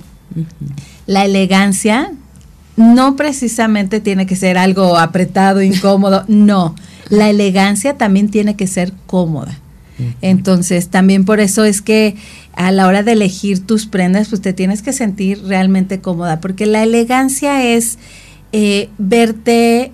la 1.05 1.25
elegancia 1.25 2.11
no 2.77 3.15
precisamente 3.15 3.99
tiene 3.99 4.25
que 4.25 4.35
ser 4.35 4.57
algo 4.57 4.97
apretado, 4.97 5.61
incómodo, 5.61 6.23
no. 6.27 6.75
La 7.09 7.29
elegancia 7.29 7.97
también 7.97 8.29
tiene 8.29 8.55
que 8.55 8.67
ser 8.67 8.93
cómoda. 9.05 9.59
Entonces, 10.21 10.87
también 10.87 11.25
por 11.25 11.41
eso 11.41 11.65
es 11.65 11.81
que 11.81 12.15
a 12.53 12.71
la 12.71 12.87
hora 12.87 13.03
de 13.03 13.11
elegir 13.11 13.59
tus 13.59 13.85
prendas, 13.85 14.29
pues 14.29 14.41
te 14.41 14.53
tienes 14.53 14.81
que 14.81 14.93
sentir 14.93 15.43
realmente 15.43 15.99
cómoda, 15.99 16.39
porque 16.39 16.65
la 16.65 16.83
elegancia 16.83 17.65
es 17.65 17.97
eh, 18.53 18.89
verte 18.97 19.91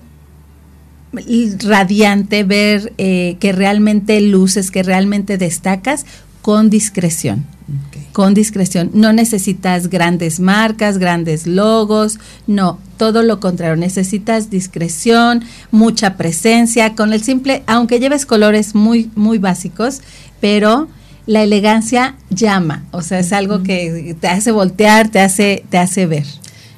radiante, 1.64 2.44
ver 2.44 2.92
eh, 2.98 3.36
que 3.40 3.50
realmente 3.50 4.20
luces, 4.20 4.70
que 4.70 4.84
realmente 4.84 5.38
destacas 5.38 6.06
con 6.40 6.70
discreción 6.70 7.46
con 8.12 8.34
discreción. 8.34 8.90
No 8.94 9.12
necesitas 9.12 9.88
grandes 9.88 10.40
marcas, 10.40 10.98
grandes 10.98 11.46
logos, 11.46 12.18
no, 12.46 12.78
todo 12.96 13.22
lo 13.22 13.40
contrario, 13.40 13.76
necesitas 13.76 14.50
discreción, 14.50 15.44
mucha 15.70 16.16
presencia, 16.16 16.94
con 16.94 17.12
el 17.12 17.22
simple, 17.22 17.62
aunque 17.66 18.00
lleves 18.00 18.24
colores 18.24 18.74
muy, 18.74 19.10
muy 19.14 19.38
básicos, 19.38 20.00
pero 20.40 20.88
la 21.26 21.42
elegancia 21.42 22.16
llama, 22.30 22.84
o 22.92 23.02
sea, 23.02 23.18
es 23.18 23.32
algo 23.32 23.62
que 23.62 24.16
te 24.20 24.28
hace 24.28 24.52
voltear, 24.52 25.08
te 25.08 25.20
hace, 25.20 25.64
te 25.68 25.78
hace 25.78 26.06
ver. 26.06 26.24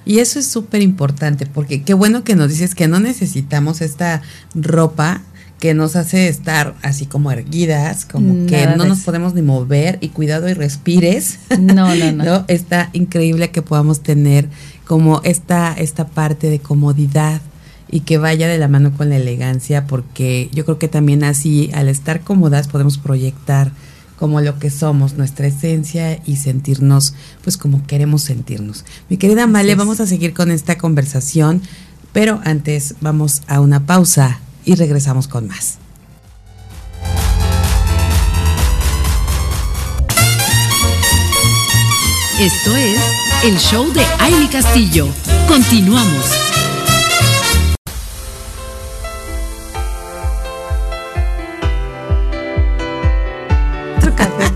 Y 0.07 0.21
eso 0.21 0.38
es 0.38 0.47
súper 0.47 0.80
importante, 0.80 1.45
porque 1.45 1.83
qué 1.83 1.92
bueno 1.92 2.25
que 2.25 2.35
nos 2.35 2.49
dices 2.49 2.75
que 2.75 2.88
no 2.88 2.99
necesitamos 2.99 3.83
esta 3.83 4.23
ropa 4.54 5.21
que 5.59 5.75
nos 5.75 5.97
hace 5.97 6.29
estar 6.29 6.75
así 6.83 7.07
como 7.07 7.33
erguidas, 7.33 8.05
como 8.05 8.47
que 8.47 8.67
no 8.77 8.85
nos 8.85 9.00
podemos 9.00 9.35
ni 9.35 9.43
mover 9.43 9.99
y 10.00 10.11
cuidado 10.11 10.49
y 10.49 10.55
respires. 10.55 11.41
No, 11.59 11.95
no, 11.95 12.12
no, 12.12 12.45
Está 12.47 12.91
increíble 12.93 13.50
que 13.50 13.62
podamos 13.62 14.00
tener 14.00 14.49
como 14.87 15.21
esta, 15.25 15.75
esta 15.75 16.07
parte 16.07 16.49
de 16.49 16.61
comodidad 16.61 17.41
y 17.91 18.00
que 18.00 18.19
vaya 18.19 18.49
de 18.49 18.59
la 18.59 18.69
mano 18.69 18.93
con 18.97 19.09
la 19.09 19.17
elegancia, 19.17 19.87
porque 19.87 20.49
yo 20.53 20.65
creo 20.65 20.79
que 20.79 20.88
también 20.88 21.25
así, 21.25 21.71
al 21.75 21.88
estar 21.88 22.21
cómodas, 22.21 22.69
podemos 22.69 22.99
proyectar 22.99 23.73
como 24.17 24.41
lo 24.41 24.59
que 24.59 24.71
somos, 24.71 25.15
nuestra 25.15 25.47
esencia 25.47 26.21
y 26.25 26.37
sentirnos 26.37 27.15
pues 27.43 27.57
como 27.57 27.87
queremos 27.87 28.23
sentirnos. 28.23 28.85
Mi 29.09 29.17
querida 29.17 29.47
Male, 29.47 29.75
vamos 29.75 30.00
a 30.00 30.07
seguir 30.07 30.35
con 30.35 30.50
esta 30.50 30.77
conversación, 30.77 31.62
pero 32.12 32.41
antes 32.45 32.97
vamos 33.00 33.43
a 33.47 33.61
una 33.61 33.87
pausa 33.87 34.41
y 34.69 34.75
regresamos 34.75 35.29
con 35.29 35.49
más. 35.49 35.79
Esto 42.39 42.77
es 42.77 43.01
el 43.45 43.59
show 43.59 43.91
de 43.95 44.05
Aile 44.21 44.49
Castillo. 44.51 45.09
Continuamos. 45.49 46.27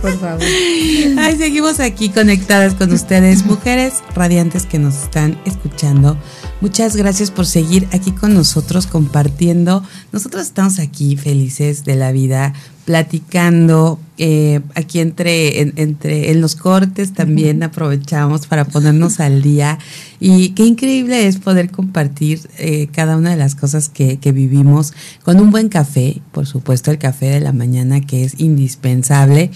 por 0.03 0.19
favor. 0.19 0.43
Ay, 1.19 1.37
seguimos 1.39 1.79
aquí 1.79 2.09
conectadas 2.11 2.75
con 2.75 2.93
ustedes, 2.93 3.47
mujeres 3.47 4.03
radiantes 4.15 4.67
que 4.67 4.79
nos 4.81 4.97
están 4.97 5.41
escuchando. 5.45 6.19
Muchas 6.63 6.95
gracias 6.95 7.33
por 7.33 7.45
seguir 7.45 7.89
aquí 7.91 8.13
con 8.13 8.35
nosotros 8.35 8.87
compartiendo. 8.87 9.83
Nosotros 10.13 10.45
estamos 10.45 10.79
aquí 10.79 11.17
felices 11.17 11.85
de 11.85 11.97
la 11.97 12.13
vida, 12.13 12.55
platicando. 12.85 13.99
Eh, 14.19 14.61
aquí 14.75 15.01
entre, 15.01 15.61
entre 15.61 16.31
en 16.31 16.43
los 16.43 16.55
cortes 16.55 17.15
también 17.15 17.63
aprovechamos 17.63 18.47
para 18.47 18.65
ponernos 18.65 19.21
al 19.21 19.43
día. 19.43 19.79
Y 20.21 20.51
qué 20.51 20.65
increíble 20.65 21.27
es 21.27 21.39
poder 21.39 21.71
compartir 21.71 22.41
eh, 22.59 22.89
cada 22.93 23.17
una 23.17 23.31
de 23.31 23.37
las 23.37 23.55
cosas 23.55 23.89
que, 23.89 24.19
que 24.19 24.33
vivimos 24.33 24.93
con 25.25 25.41
un 25.41 25.51
buen 25.51 25.69
café, 25.69 26.21
por 26.31 26.47
supuesto 26.47 26.91
el 26.91 26.99
café 26.99 27.27
de 27.27 27.41
la 27.41 27.53
mañana 27.53 28.01
que 28.01 28.25
es 28.25 28.39
indispensable. 28.39 29.51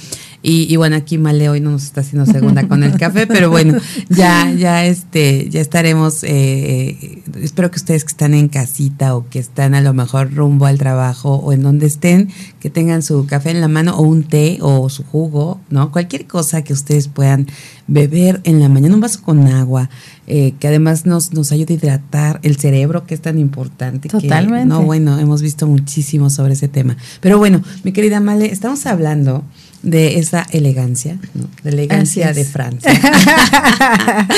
Y, 0.49 0.77
bueno, 0.77 0.95
aquí 0.95 1.19
Male 1.19 1.49
hoy 1.49 1.61
no 1.61 1.73
nos 1.73 1.83
está 1.83 2.03
haciendo 2.03 2.25
segunda 2.31 2.69
con 2.69 2.85
el 2.85 2.97
café, 2.97 3.27
pero 3.27 3.51
bueno, 3.51 3.79
ya, 4.09 4.49
ya 4.53 4.87
este, 4.87 5.49
ya 5.51 5.61
estaremos, 5.61 6.23
eh, 6.23 6.29
eh, 6.31 7.23
espero 7.43 7.73
que 7.73 7.79
ustedes 7.79 8.05
que 8.05 8.11
están 8.11 8.33
en 8.33 8.47
casita 8.47 9.17
o 9.17 9.29
que 9.29 9.41
están 9.41 9.75
a 9.75 9.81
lo 9.81 9.93
mejor 9.93 10.33
rumbo 10.33 10.67
al 10.67 10.79
trabajo 10.79 11.35
o 11.35 11.53
en 11.53 11.63
donde 11.63 11.87
estén, 11.87 12.29
que 12.61 12.71
tengan 12.71 13.03
su 13.03 13.27
café 13.27 13.51
en 13.51 13.61
la 13.61 13.67
mano 13.67 13.97
o 13.97 14.03
un 14.03 14.23
té 14.23 14.56
o 14.61 14.89
su 14.89 15.05
jugo, 15.05 15.61
¿no? 15.71 15.93
Cualquier 15.93 16.27
cosa 16.27 16.63
que 16.63 16.73
ustedes 16.73 17.09
puedan 17.09 17.47
beber 17.87 18.41
en 18.45 18.61
la 18.61 18.69
mañana, 18.69 18.95
un 18.95 19.01
vaso 19.01 19.23
con 19.23 19.47
agua, 19.49 19.89
eh, 20.27 20.55
que 20.59 20.69
además 20.69 21.07
nos, 21.07 21.33
nos 21.33 21.53
ayuda 21.53 21.73
a 21.73 21.77
hidratar 21.77 22.41
el 22.43 22.57
cerebro, 22.57 23.07
que 23.07 23.15
es 23.15 23.21
tan 23.21 23.39
importante. 23.39 24.09
Totalmente. 24.09 24.67
no, 24.67 24.83
bueno, 24.83 25.19
hemos 25.19 25.43
visto 25.43 25.67
muchísimo 25.67 26.31
sobre 26.31 26.55
ese 26.55 26.69
tema. 26.69 26.97
Pero 27.21 27.39
bueno, 27.39 27.63
mi 27.85 27.93
querida 27.93 28.21
Male, 28.21 28.47
estamos 28.47 28.87
hablando 28.87 29.45
de 29.87 30.19
esa 30.19 30.45
elegancia, 30.51 31.17
¿no? 31.35 31.49
de 31.63 31.71
elegancia 31.71 32.33
de 32.33 32.45
Francia. 32.45 32.91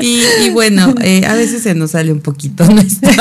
y, 0.00 0.50
bueno, 0.50 0.92
eh, 1.00 1.24
a 1.24 1.34
veces 1.34 1.62
se 1.62 1.76
nos 1.76 1.92
sale 1.92 2.10
un 2.10 2.18
poquito 2.18 2.64
nuestro, 2.68 3.12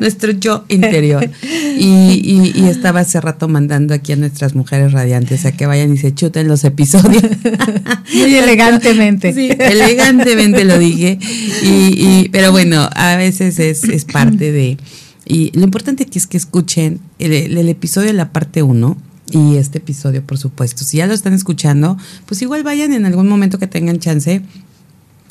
nuestro 0.00 0.32
yo 0.32 0.64
interior. 0.70 1.30
Y, 1.78 2.52
y, 2.54 2.66
estaba 2.66 3.00
hace 3.00 3.20
rato 3.20 3.46
mandando 3.46 3.92
aquí 3.92 4.12
a 4.12 4.16
nuestras 4.16 4.54
mujeres 4.54 4.92
radiantes 4.92 5.44
a 5.44 5.52
que 5.52 5.66
vayan 5.66 5.92
y 5.92 5.98
se 5.98 6.14
chuten 6.14 6.48
los 6.48 6.64
episodios. 6.64 7.22
Muy 8.14 8.34
elegantemente. 8.34 9.34
Sí, 9.34 9.50
elegantemente 9.50 10.64
lo 10.64 10.78
dije. 10.78 11.18
Y, 11.62 12.30
pero 12.30 12.52
bueno, 12.52 12.88
a 12.94 13.16
veces 13.16 13.58
es, 13.58 13.84
es 13.84 14.06
parte 14.06 14.50
de... 14.50 14.78
Y 15.26 15.50
lo 15.58 15.64
importante 15.64 16.04
aquí 16.04 16.18
es 16.18 16.26
que 16.26 16.38
escuchen 16.38 17.00
el, 17.18 17.32
el 17.32 17.68
episodio 17.68 18.06
de 18.06 18.14
la 18.14 18.32
parte 18.32 18.62
1 18.62 18.96
y 19.30 19.56
este 19.56 19.78
episodio, 19.78 20.22
por 20.24 20.38
supuesto. 20.38 20.84
Si 20.84 20.98
ya 20.98 21.06
lo 21.06 21.14
están 21.14 21.32
escuchando, 21.32 21.96
pues 22.26 22.42
igual 22.42 22.62
vayan 22.62 22.92
en 22.92 23.06
algún 23.06 23.28
momento 23.28 23.58
que 23.58 23.66
tengan 23.66 23.98
chance 23.98 24.42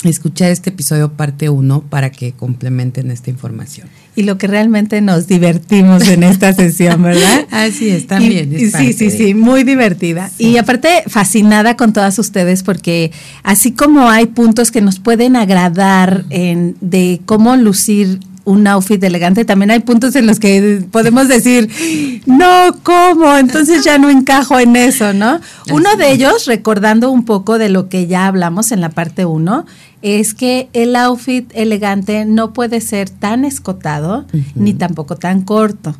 a 0.04 0.08
escuchar 0.08 0.50
este 0.50 0.70
episodio 0.70 1.12
parte 1.12 1.48
1 1.48 1.82
para 1.88 2.10
que 2.10 2.32
complementen 2.32 3.10
esta 3.10 3.30
información. 3.30 3.88
Y 4.14 4.22
lo 4.22 4.38
que 4.38 4.46
realmente 4.46 5.00
nos 5.00 5.26
divertimos 5.26 6.06
en 6.08 6.22
esta 6.22 6.52
sesión, 6.52 7.02
¿verdad? 7.02 7.46
Así 7.50 7.88
es, 7.88 8.06
también. 8.06 8.50
sí, 8.58 8.92
sí, 8.92 9.10
sí, 9.10 9.34
muy 9.34 9.64
divertida. 9.64 10.30
Y 10.38 10.58
aparte, 10.58 11.04
fascinada 11.06 11.76
con 11.76 11.92
todas 11.92 12.18
ustedes 12.18 12.62
porque 12.62 13.12
así 13.42 13.72
como 13.72 14.08
hay 14.08 14.26
puntos 14.26 14.70
que 14.70 14.80
nos 14.80 15.00
pueden 15.00 15.36
agradar 15.36 16.24
en, 16.30 16.76
de 16.80 17.20
cómo 17.24 17.56
lucir 17.56 18.20
un 18.46 18.66
outfit 18.68 19.02
elegante, 19.02 19.44
también 19.44 19.72
hay 19.72 19.80
puntos 19.80 20.14
en 20.14 20.26
los 20.26 20.38
que 20.38 20.84
podemos 20.92 21.26
decir, 21.26 21.68
no, 22.26 22.76
¿cómo? 22.84 23.36
Entonces 23.36 23.84
ya 23.84 23.98
no 23.98 24.08
encajo 24.08 24.58
en 24.60 24.76
eso, 24.76 25.12
¿no? 25.12 25.40
Uno 25.72 25.96
de 25.96 26.12
ellos, 26.12 26.46
recordando 26.46 27.10
un 27.10 27.24
poco 27.24 27.58
de 27.58 27.68
lo 27.68 27.88
que 27.88 28.06
ya 28.06 28.28
hablamos 28.28 28.70
en 28.70 28.80
la 28.80 28.90
parte 28.90 29.26
uno, 29.26 29.66
es 30.00 30.32
que 30.32 30.68
el 30.74 30.94
outfit 30.94 31.50
elegante 31.54 32.24
no 32.24 32.52
puede 32.52 32.80
ser 32.80 33.10
tan 33.10 33.44
escotado 33.44 34.26
ni 34.54 34.74
tampoco 34.74 35.16
tan 35.16 35.42
corto. 35.42 35.96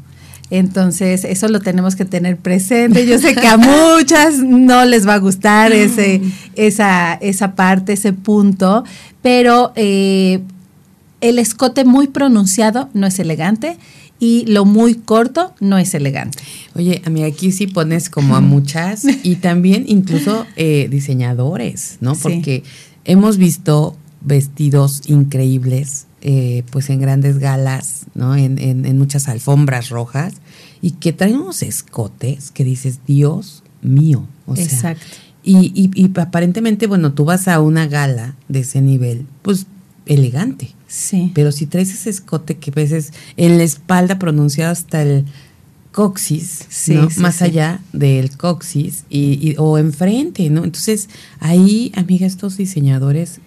Entonces, 0.49 1.25
eso 1.25 1.49
lo 1.49 1.59
tenemos 1.59 1.97
que 1.97 2.05
tener 2.05 2.37
presente. 2.37 3.07
Yo 3.07 3.19
sé 3.19 3.35
que 3.35 3.49
a 3.49 3.57
muchas 3.57 4.39
no 4.39 4.85
les 4.85 5.07
va 5.07 5.15
a 5.15 5.19
gustar 5.19 5.73
ese, 5.73 6.23
esa, 6.55 7.15
esa 7.15 7.57
parte, 7.57 7.95
ese 7.95 8.13
punto, 8.13 8.85
pero 9.21 9.73
eh, 9.75 10.43
el 11.21 11.39
escote 11.39 11.85
muy 11.85 12.09
pronunciado 12.09 12.91
no 12.93 13.07
es 13.07 13.19
elegante 13.19 13.79
y 14.19 14.47
lo 14.47 14.65
muy 14.65 14.95
corto 14.95 15.55
no 15.61 15.79
es 15.79 15.95
elegante. 15.95 16.39
Oye, 16.75 17.03
amiga, 17.05 17.27
aquí 17.27 17.53
sí 17.53 17.67
pones 17.67 18.09
como 18.09 18.37
a 18.37 18.41
muchas 18.41 19.05
y 19.23 19.37
también 19.41 19.85
incluso 19.87 20.47
eh, 20.57 20.89
diseñadores, 20.91 21.99
¿no? 22.01 22.15
Porque 22.15 22.63
hemos 23.05 23.37
visto 23.37 23.97
vestidos 24.23 25.03
increíbles, 25.07 26.07
eh, 26.23 26.65
pues 26.71 26.91
en 26.91 27.01
grandes 27.01 27.39
galas, 27.39 28.07
¿no? 28.15 28.35
En, 28.35 28.59
en, 28.59 28.99
muchas 28.99 29.29
alfombras 29.29 29.91
rojas 29.91 30.35
y 30.81 30.93
que 30.93 31.13
traen 31.13 31.37
unos 31.37 31.63
escotes 31.63 32.51
que 32.51 32.65
dices, 32.65 33.01
Dios 33.07 33.63
mío. 33.83 34.27
O 34.47 34.57
Exacto. 34.57 35.05
y, 35.45 35.73
y, 35.75 35.91
y 35.95 36.11
aparentemente, 36.19 36.87
bueno, 36.87 37.13
tú 37.13 37.25
vas 37.25 37.49
a 37.49 37.61
una 37.61 37.87
gala 37.87 38.35
de 38.49 38.61
ese 38.61 38.81
nivel, 38.81 39.27
pues 39.43 39.67
elegante. 40.07 40.76
Sí. 40.87 41.33
Pero 41.35 41.53
si 41.53 41.67
traes 41.67 41.93
ese 41.93 42.11
escote 42.11 42.57
que 42.57 42.71
veces 42.71 43.13
en 43.37 43.59
la 43.59 43.65
espalda 43.65 44.19
pronunciado 44.19 44.73
hasta 44.73 45.03
el 45.03 45.25
coxis, 45.97 46.67
¿no? 46.89 47.09
más 47.17 47.41
allá 47.41 47.81
del 47.95 48.37
coxis 48.37 49.05
y, 49.09 49.55
o 49.57 49.79
enfrente, 49.79 50.51
¿no? 50.51 50.63
Entonces, 50.63 51.09
ahí, 51.41 51.91
amiga, 51.97 52.27
estos 52.27 52.59
diseñadores 52.59 53.41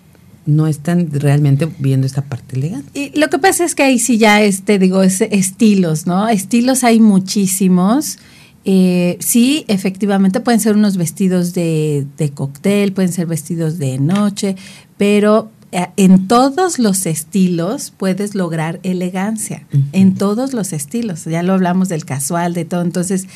no 0.47 0.65
están 0.65 1.11
realmente 1.11 1.67
viendo 1.77 2.07
esta 2.07 2.23
parte 2.23 2.57
legal. 2.57 2.83
Y 2.95 3.17
lo 3.19 3.29
que 3.29 3.37
pasa 3.37 3.65
es 3.65 3.75
que 3.75 3.83
ahí 3.83 3.99
sí 3.99 4.17
ya, 4.17 4.41
este, 4.41 4.79
digo, 4.79 5.03
es 5.03 5.21
estilos, 5.21 6.07
¿no? 6.07 6.27
Estilos 6.27 6.83
hay 6.83 6.99
muchísimos. 6.99 8.17
Eh, 8.65 9.17
sí, 9.19 9.63
efectivamente 9.67 10.39
pueden 10.39 10.59
ser 10.59 10.75
unos 10.75 10.97
vestidos 10.97 11.53
de, 11.53 12.07
de 12.17 12.31
cóctel, 12.31 12.93
pueden 12.93 13.13
ser 13.13 13.27
vestidos 13.27 13.77
de 13.77 13.99
noche, 13.99 14.55
pero 14.97 15.51
en 15.71 16.27
todos 16.27 16.79
los 16.79 17.05
estilos 17.05 17.93
puedes 17.95 18.33
lograr 18.33 18.79
elegancia, 18.83 19.67
en 19.91 20.15
todos 20.15 20.53
los 20.53 20.73
estilos. 20.73 21.25
Ya 21.25 21.43
lo 21.43 21.53
hablamos 21.53 21.89
del 21.89 22.05
casual, 22.05 22.53
de 22.53 22.65
todo. 22.65 22.81
Entonces, 22.81 23.27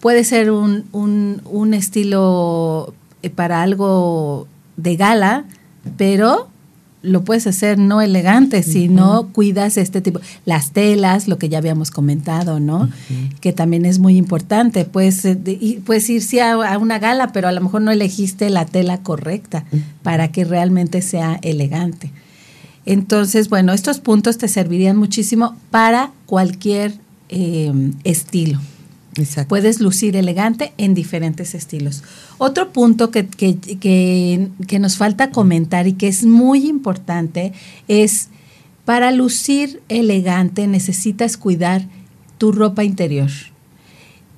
puede 0.00 0.24
ser 0.24 0.50
un, 0.50 0.84
un, 0.92 1.42
un 1.44 1.74
estilo 1.74 2.94
eh, 3.22 3.30
para 3.30 3.62
algo 3.62 4.48
de 4.76 4.96
gala, 4.96 5.44
pero 5.96 6.48
lo 7.06 7.22
puedes 7.22 7.46
hacer 7.46 7.78
no 7.78 8.00
elegante, 8.00 8.62
si 8.62 8.88
no 8.88 9.28
cuidas 9.32 9.76
este 9.76 10.00
tipo. 10.00 10.20
Las 10.44 10.72
telas, 10.72 11.28
lo 11.28 11.38
que 11.38 11.48
ya 11.48 11.58
habíamos 11.58 11.90
comentado, 11.90 12.58
¿no? 12.60 12.88
Que 13.40 13.52
también 13.52 13.86
es 13.86 13.98
muy 13.98 14.16
importante. 14.16 14.84
Puedes, 14.84 15.24
eh, 15.24 15.80
puedes 15.84 16.10
ir 16.10 16.22
sí 16.22 16.40
a, 16.40 16.78
una 16.78 16.98
gala, 16.98 17.32
pero 17.32 17.48
a 17.48 17.52
lo 17.52 17.60
mejor 17.60 17.82
no 17.82 17.90
elegiste 17.90 18.50
la 18.50 18.66
tela 18.66 19.02
correcta 19.02 19.64
para 20.02 20.32
que 20.32 20.44
realmente 20.44 21.00
sea 21.00 21.38
elegante. 21.42 22.10
Entonces, 22.84 23.48
bueno, 23.48 23.72
estos 23.72 24.00
puntos 24.00 24.38
te 24.38 24.48
servirían 24.48 24.96
muchísimo 24.96 25.56
para 25.70 26.12
cualquier 26.26 26.94
em, 27.28 27.94
estilo. 28.04 28.60
Exacto. 29.18 29.48
Puedes 29.48 29.80
lucir 29.80 30.16
elegante 30.16 30.72
en 30.76 30.94
diferentes 30.94 31.54
estilos. 31.54 32.02
Otro 32.38 32.72
punto 32.72 33.10
que, 33.10 33.26
que, 33.26 33.56
que, 33.56 34.48
que 34.66 34.78
nos 34.78 34.96
falta 34.96 35.30
comentar 35.30 35.86
y 35.86 35.94
que 35.94 36.08
es 36.08 36.24
muy 36.24 36.66
importante 36.66 37.52
es, 37.88 38.28
para 38.84 39.10
lucir 39.10 39.82
elegante 39.88 40.66
necesitas 40.66 41.36
cuidar 41.36 41.86
tu 42.38 42.52
ropa 42.52 42.84
interior 42.84 43.30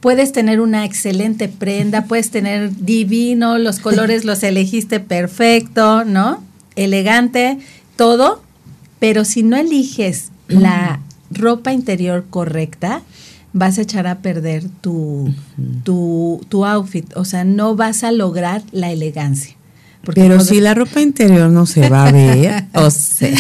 puedes 0.01 0.33
tener 0.33 0.61
una 0.61 0.85
excelente 0.85 1.49
prenda, 1.49 2.05
puedes 2.05 2.31
tener 2.31 2.75
divino, 2.77 3.59
los 3.59 3.79
colores 3.81 4.25
los 4.25 4.43
elegiste 4.43 5.01
perfecto, 5.01 6.05
¿no? 6.05 6.43
Elegante, 6.77 7.59
todo, 7.97 8.43
pero 8.99 9.25
si 9.25 9.43
no 9.43 9.57
eliges 9.57 10.31
la 10.47 11.01
ropa 11.31 11.73
interior 11.73 12.27
correcta, 12.31 13.03
vas 13.59 13.79
a 13.79 13.83
echar 13.83 14.07
a 14.07 14.19
perder 14.19 14.65
tu, 14.81 15.35
tu, 15.85 16.41
tu 16.49 16.65
outfit, 16.65 17.07
o 17.17 17.25
sea, 17.25 17.45
no 17.45 17.77
vas 17.77 18.05
a 18.05 18.12
lograr 18.12 18.62
la 18.73 18.91
elegancia. 18.91 19.59
Pero 20.15 20.41
si 20.41 20.61
la 20.61 20.75
ropa 20.75 21.00
interior 21.00 21.50
no 21.50 21.67
se 21.67 21.88
va 21.88 22.07
a 22.07 22.12
ver, 22.12 22.65
o 22.75 22.91
sea. 22.91 23.37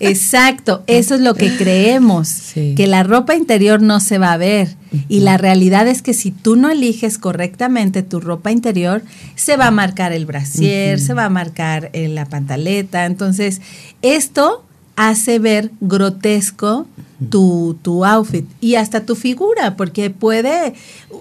Exacto, 0.00 0.84
eso 0.86 1.14
es 1.14 1.20
lo 1.20 1.34
que 1.34 1.56
creemos, 1.56 2.52
que 2.54 2.86
la 2.86 3.02
ropa 3.02 3.34
interior 3.34 3.82
no 3.82 4.00
se 4.00 4.18
va 4.18 4.32
a 4.32 4.36
ver. 4.36 4.76
Y 5.08 5.20
la 5.20 5.38
realidad 5.38 5.88
es 5.88 6.02
que 6.02 6.14
si 6.14 6.30
tú 6.30 6.54
no 6.54 6.70
eliges 6.70 7.18
correctamente 7.18 8.04
tu 8.04 8.20
ropa 8.20 8.52
interior, 8.52 9.02
se 9.34 9.56
va 9.56 9.68
a 9.68 9.70
marcar 9.72 10.12
el 10.12 10.24
brasier, 10.24 11.00
se 11.00 11.14
va 11.14 11.24
a 11.24 11.30
marcar 11.30 11.90
eh, 11.94 12.06
la 12.06 12.26
pantaleta. 12.26 13.06
Entonces, 13.06 13.60
esto 14.02 14.64
hace 14.96 15.38
ver 15.38 15.70
grotesco 15.80 16.86
tu, 17.30 17.76
tu 17.82 18.04
outfit 18.04 18.46
y 18.60 18.74
hasta 18.76 19.04
tu 19.06 19.16
figura, 19.16 19.76
porque 19.76 20.10
puede 20.10 20.74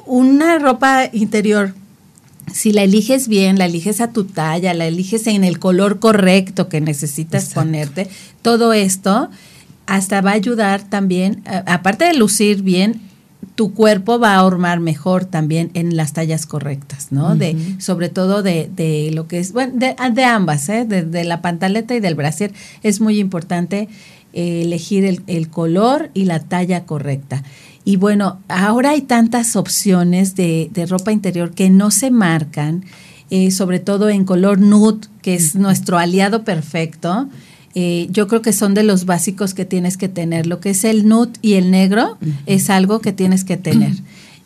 una 0.05 0.59
ropa 0.59 1.09
interior 1.11 1.73
si 2.51 2.71
la 2.73 2.83
eliges 2.83 3.27
bien, 3.27 3.57
la 3.57 3.65
eliges 3.65 4.01
a 4.01 4.11
tu 4.11 4.25
talla, 4.25 4.73
la 4.73 4.85
eliges 4.85 5.27
en 5.27 5.43
el 5.43 5.59
color 5.59 5.99
correcto 5.99 6.67
que 6.67 6.81
necesitas 6.81 7.53
ponerte, 7.53 8.09
todo 8.41 8.73
esto 8.73 9.29
hasta 9.85 10.21
va 10.21 10.31
a 10.31 10.35
ayudar 10.35 10.83
también, 10.83 11.41
aparte 11.65 12.05
de 12.05 12.13
lucir 12.13 12.61
bien, 12.61 13.01
tu 13.55 13.74
cuerpo 13.74 14.19
va 14.19 14.36
a 14.36 14.43
ormar 14.43 14.79
mejor 14.79 15.25
también 15.25 15.69
en 15.74 15.95
las 15.95 16.13
tallas 16.13 16.45
correctas, 16.45 17.07
¿no? 17.12 17.36
De, 17.36 17.55
sobre 17.79 18.10
todo 18.10 18.41
de, 18.41 18.69
de, 18.75 19.12
lo 19.13 19.27
que 19.27 19.39
es, 19.39 19.53
bueno, 19.53 19.74
de, 19.75 19.95
de 20.12 20.24
ambas, 20.24 20.69
¿eh? 20.69 20.86
de, 20.86 21.24
la 21.24 21.41
pantaleta 21.41 21.93
y 21.93 22.00
del 22.00 22.15
brasier, 22.15 22.51
es 22.81 23.00
muy 23.00 23.19
importante 23.19 23.89
eh, 24.33 24.63
elegir 24.63 25.05
el, 25.05 25.22
el 25.27 25.50
color 25.50 26.10
y 26.13 26.25
la 26.25 26.39
talla 26.39 26.86
correcta. 26.86 27.43
Y 27.86 27.98
bueno, 27.98 28.39
ahora 28.48 28.91
hay 28.91 29.01
tantas 29.01 29.55
opciones 29.55 30.36
de, 30.36 30.69
ropa 30.89 31.12
interior 31.12 31.51
que 31.51 31.69
no 31.69 31.91
se 31.91 32.12
marcan, 32.12 32.86
eh, 33.29 33.51
sobre 33.51 33.79
todo 33.79 34.10
en 34.10 34.25
color 34.25 34.60
nude, 34.60 35.07
que 35.22 35.36
es 35.36 35.55
nuestro 35.55 35.98
aliado 35.98 36.43
perfecto. 36.43 37.27
Eh, 37.75 38.07
yo 38.11 38.27
creo 38.27 38.41
que 38.41 38.53
son 38.53 38.73
de 38.73 38.83
los 38.83 39.05
básicos 39.05 39.53
que 39.53 39.65
tienes 39.65 39.97
que 39.97 40.09
tener. 40.09 40.45
Lo 40.47 40.59
que 40.59 40.71
es 40.71 40.83
el 40.83 41.07
nude 41.07 41.33
y 41.41 41.53
el 41.53 41.71
negro 41.71 42.17
es 42.45 42.69
algo 42.69 42.99
que 42.99 43.13
tienes 43.13 43.43
que 43.43 43.57
tener. 43.57 43.93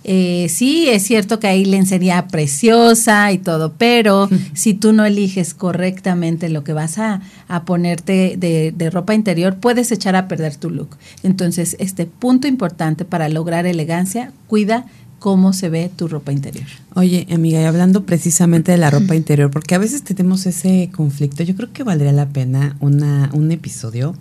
Eh, 0.09 0.47
sí, 0.47 0.87
es 0.87 1.03
cierto 1.03 1.37
que 1.37 1.47
ahí 1.47 1.65
lencería 1.65 2.27
preciosa 2.29 3.29
y 3.33 3.39
todo, 3.39 3.73
pero 3.77 4.29
si 4.53 4.73
tú 4.73 4.93
no 4.93 5.03
eliges 5.03 5.53
correctamente 5.53 6.47
lo 6.47 6.63
que 6.63 6.71
vas 6.71 6.97
a, 6.97 7.19
ponerte 7.65 8.35
de, 8.37 8.73
de, 8.73 8.89
ropa 8.89 9.13
interior, 9.15 9.57
puedes 9.57 9.91
echar 9.91 10.15
a 10.15 10.29
perder 10.29 10.55
tu 10.55 10.69
look. 10.69 10.95
Entonces, 11.23 11.75
este 11.79 12.05
punto 12.05 12.47
importante 12.47 13.03
para 13.03 13.27
lograr 13.27 13.65
elegancia, 13.65 14.31
cuida 14.47 14.85
cómo 15.19 15.53
se 15.53 15.69
ve 15.69 15.89
tu 15.95 16.07
ropa 16.07 16.31
interior. 16.31 16.67
Oye, 16.93 17.27
amiga, 17.31 17.61
y 17.61 17.65
hablando 17.65 18.05
precisamente 18.05 18.71
de 18.71 18.77
la 18.77 18.89
ropa 18.89 19.15
interior, 19.15 19.51
porque 19.51 19.75
a 19.75 19.79
veces 19.79 20.03
tenemos 20.03 20.45
ese 20.45 20.89
conflicto, 20.95 21.43
yo 21.43 21.55
creo 21.55 21.71
que 21.73 21.83
valdría 21.83 22.11
la 22.11 22.29
pena 22.29 22.77
una, 22.79 23.29
un 23.33 23.51
episodio 23.51 24.15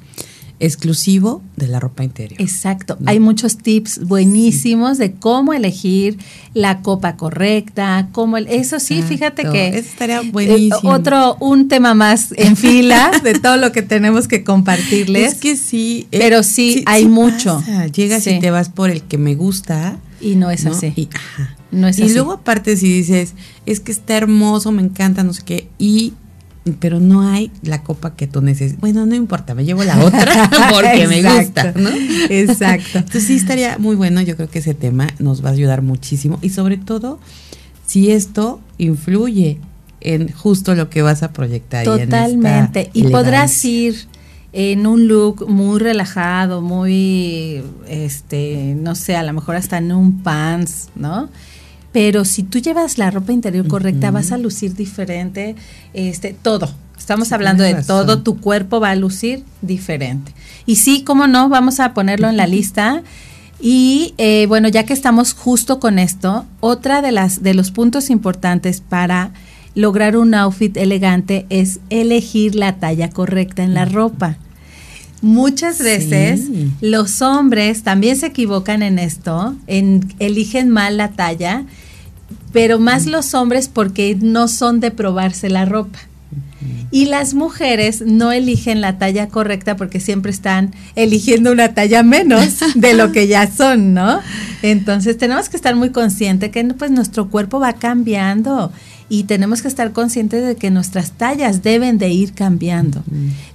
exclusivo 0.58 1.42
de 1.56 1.68
la 1.68 1.80
ropa 1.80 2.02
interior. 2.02 2.40
Exacto. 2.40 2.96
Hay 3.04 3.20
muchos 3.20 3.58
tips 3.58 4.00
buenísimos 4.06 4.96
de 4.96 5.12
cómo 5.12 5.52
elegir 5.52 6.18
la 6.54 6.80
copa 6.80 7.16
correcta, 7.16 8.08
cómo 8.12 8.38
eso 8.38 8.80
sí, 8.80 9.02
fíjate 9.02 9.42
que 9.44 9.68
eso 9.68 9.78
estaría 9.78 10.20
eh, 10.20 10.30
buenísimo. 10.30 10.90
otro 10.90 11.36
un 11.40 11.68
tema 11.68 11.94
más 11.94 12.32
en 12.36 12.56
fila 12.56 13.10
de 13.22 13.34
todo 13.34 13.58
lo 13.58 13.72
que 13.72 13.82
tenemos 13.82 14.28
que 14.28 14.44
compartirles. 14.44 15.34
Es 15.34 15.38
que 15.38 15.56
sí, 15.56 16.08
eh, 16.10 16.18
pero 16.18 16.42
sí, 16.42 16.82
hay 16.86 17.04
mucho. 17.06 17.62
Llegas 17.94 18.26
y 18.26 18.38
te 18.38 18.50
vas 18.50 18.70
por 18.70 18.90
el 18.90 19.02
que 19.02 19.18
me 19.18 19.34
gusta 19.34 19.98
y 20.20 20.36
no 20.36 20.50
es 20.50 20.66
así. 20.66 20.92
Y, 20.96 21.08
No 21.70 21.88
es 21.88 21.98
y 21.98 22.08
luego 22.10 22.32
aparte 22.32 22.76
si 22.76 22.92
dices, 22.92 23.34
es 23.66 23.80
que 23.80 23.92
está 23.92 24.16
hermoso, 24.16 24.72
me 24.72 24.82
encanta, 24.82 25.24
no 25.24 25.32
sé 25.32 25.42
qué, 25.44 25.68
y 25.78 26.14
pero 26.80 26.98
no 26.98 27.22
hay 27.22 27.52
la 27.62 27.82
copa 27.82 28.16
que 28.16 28.26
tú 28.26 28.40
necesitas. 28.40 28.80
Bueno, 28.80 29.06
no 29.06 29.14
importa, 29.14 29.54
me 29.54 29.64
llevo 29.64 29.84
la 29.84 30.04
otra 30.04 30.50
porque 30.72 31.06
me 31.06 31.22
gusta, 31.38 31.72
¿no? 31.76 31.90
Exacto. 32.28 32.86
Entonces 32.98 33.24
sí 33.24 33.36
estaría 33.36 33.78
muy 33.78 33.94
bueno, 33.94 34.20
yo 34.20 34.36
creo 34.36 34.50
que 34.50 34.58
ese 34.58 34.74
tema 34.74 35.06
nos 35.18 35.44
va 35.44 35.50
a 35.50 35.52
ayudar 35.52 35.82
muchísimo 35.82 36.38
y 36.42 36.50
sobre 36.50 36.76
todo 36.76 37.20
si 37.86 38.10
esto 38.10 38.60
influye 38.78 39.60
en 40.00 40.32
justo 40.32 40.74
lo 40.74 40.90
que 40.90 41.02
vas 41.02 41.22
a 41.22 41.32
proyectar. 41.32 41.84
Totalmente. 41.84 42.90
Y, 42.92 43.04
podrás 43.04 43.64
ir 43.64 43.96
en 44.52 44.86
un 44.86 45.08
look 45.08 45.48
muy 45.48 45.78
relajado, 45.78 46.62
muy, 46.62 47.62
este, 47.88 48.74
no 48.76 48.94
sé, 48.94 49.16
a 49.16 49.22
lo 49.22 49.32
mejor 49.32 49.56
hasta 49.56 49.78
en 49.78 49.92
un 49.92 50.22
pants, 50.22 50.88
¿no? 50.94 51.28
pero 51.96 52.26
si 52.26 52.42
tú 52.42 52.58
llevas 52.58 52.98
la 52.98 53.10
ropa 53.10 53.32
interior 53.32 53.66
correcta, 53.68 54.10
vas 54.10 54.30
a 54.30 54.36
lucir 54.36 54.74
diferente, 54.74 55.56
este, 55.94 56.34
todo. 56.34 56.68
Estamos 56.98 57.32
hablando 57.32 57.62
de 57.62 57.82
todo, 57.82 58.20
tu 58.22 58.38
cuerpo 58.38 58.80
va 58.80 58.90
a 58.90 58.96
lucir 58.96 59.44
diferente. 59.62 60.34
Y 60.66 60.76
sí, 60.76 61.04
cómo 61.04 61.26
no, 61.26 61.48
vamos 61.48 61.80
a 61.80 61.94
ponerlo 61.94 62.28
en 62.28 62.36
la 62.36 62.46
lista. 62.46 63.02
Y 63.60 64.12
eh, 64.18 64.44
bueno, 64.46 64.68
ya 64.68 64.84
que 64.84 64.92
estamos 64.92 65.32
justo 65.32 65.80
con 65.80 65.98
esto, 65.98 66.44
otra 66.60 67.00
de 67.00 67.12
las 67.12 67.42
de 67.42 67.54
los 67.54 67.70
puntos 67.70 68.10
importantes 68.10 68.82
para 68.82 69.30
lograr 69.76 70.16
un 70.16 70.34
outfit 70.34 70.76
elegante 70.76 71.46
es 71.48 71.78
elegir 71.88 72.56
la 72.56 72.78
talla 72.78 73.10
correcta 73.10 73.62
en 73.62 73.74
la 73.74 73.84
ropa. 73.84 74.38
Muchas 75.22 75.78
veces 75.78 76.48
los 76.80 77.22
hombres 77.22 77.84
también 77.84 78.16
se 78.16 78.26
equivocan 78.26 78.82
en 78.82 78.98
esto, 78.98 79.54
en 79.68 80.12
eligen 80.18 80.70
mal 80.70 80.96
la 80.96 81.12
talla 81.12 81.64
pero 82.52 82.78
más 82.78 83.04
los 83.04 83.34
hombres 83.34 83.68
porque 83.68 84.16
no 84.18 84.48
son 84.48 84.80
de 84.80 84.90
probarse 84.90 85.50
la 85.50 85.66
ropa. 85.66 85.98
Y 86.90 87.04
las 87.04 87.34
mujeres 87.34 88.00
no 88.00 88.32
eligen 88.32 88.80
la 88.80 88.96
talla 88.96 89.28
correcta 89.28 89.76
porque 89.76 90.00
siempre 90.00 90.30
están 90.30 90.74
eligiendo 90.94 91.52
una 91.52 91.74
talla 91.74 92.02
menos 92.02 92.60
de 92.74 92.94
lo 92.94 93.12
que 93.12 93.26
ya 93.26 93.50
son, 93.50 93.92
¿no? 93.92 94.20
Entonces 94.62 95.18
tenemos 95.18 95.50
que 95.50 95.56
estar 95.56 95.76
muy 95.76 95.90
conscientes 95.90 96.50
que 96.50 96.64
pues 96.64 96.90
nuestro 96.90 97.28
cuerpo 97.28 97.60
va 97.60 97.74
cambiando 97.74 98.72
y 99.08 99.24
tenemos 99.24 99.62
que 99.62 99.68
estar 99.68 99.92
conscientes 99.92 100.44
de 100.44 100.56
que 100.56 100.70
nuestras 100.70 101.12
tallas 101.12 101.62
deben 101.62 101.98
de 101.98 102.08
ir 102.08 102.32
cambiando. 102.32 103.04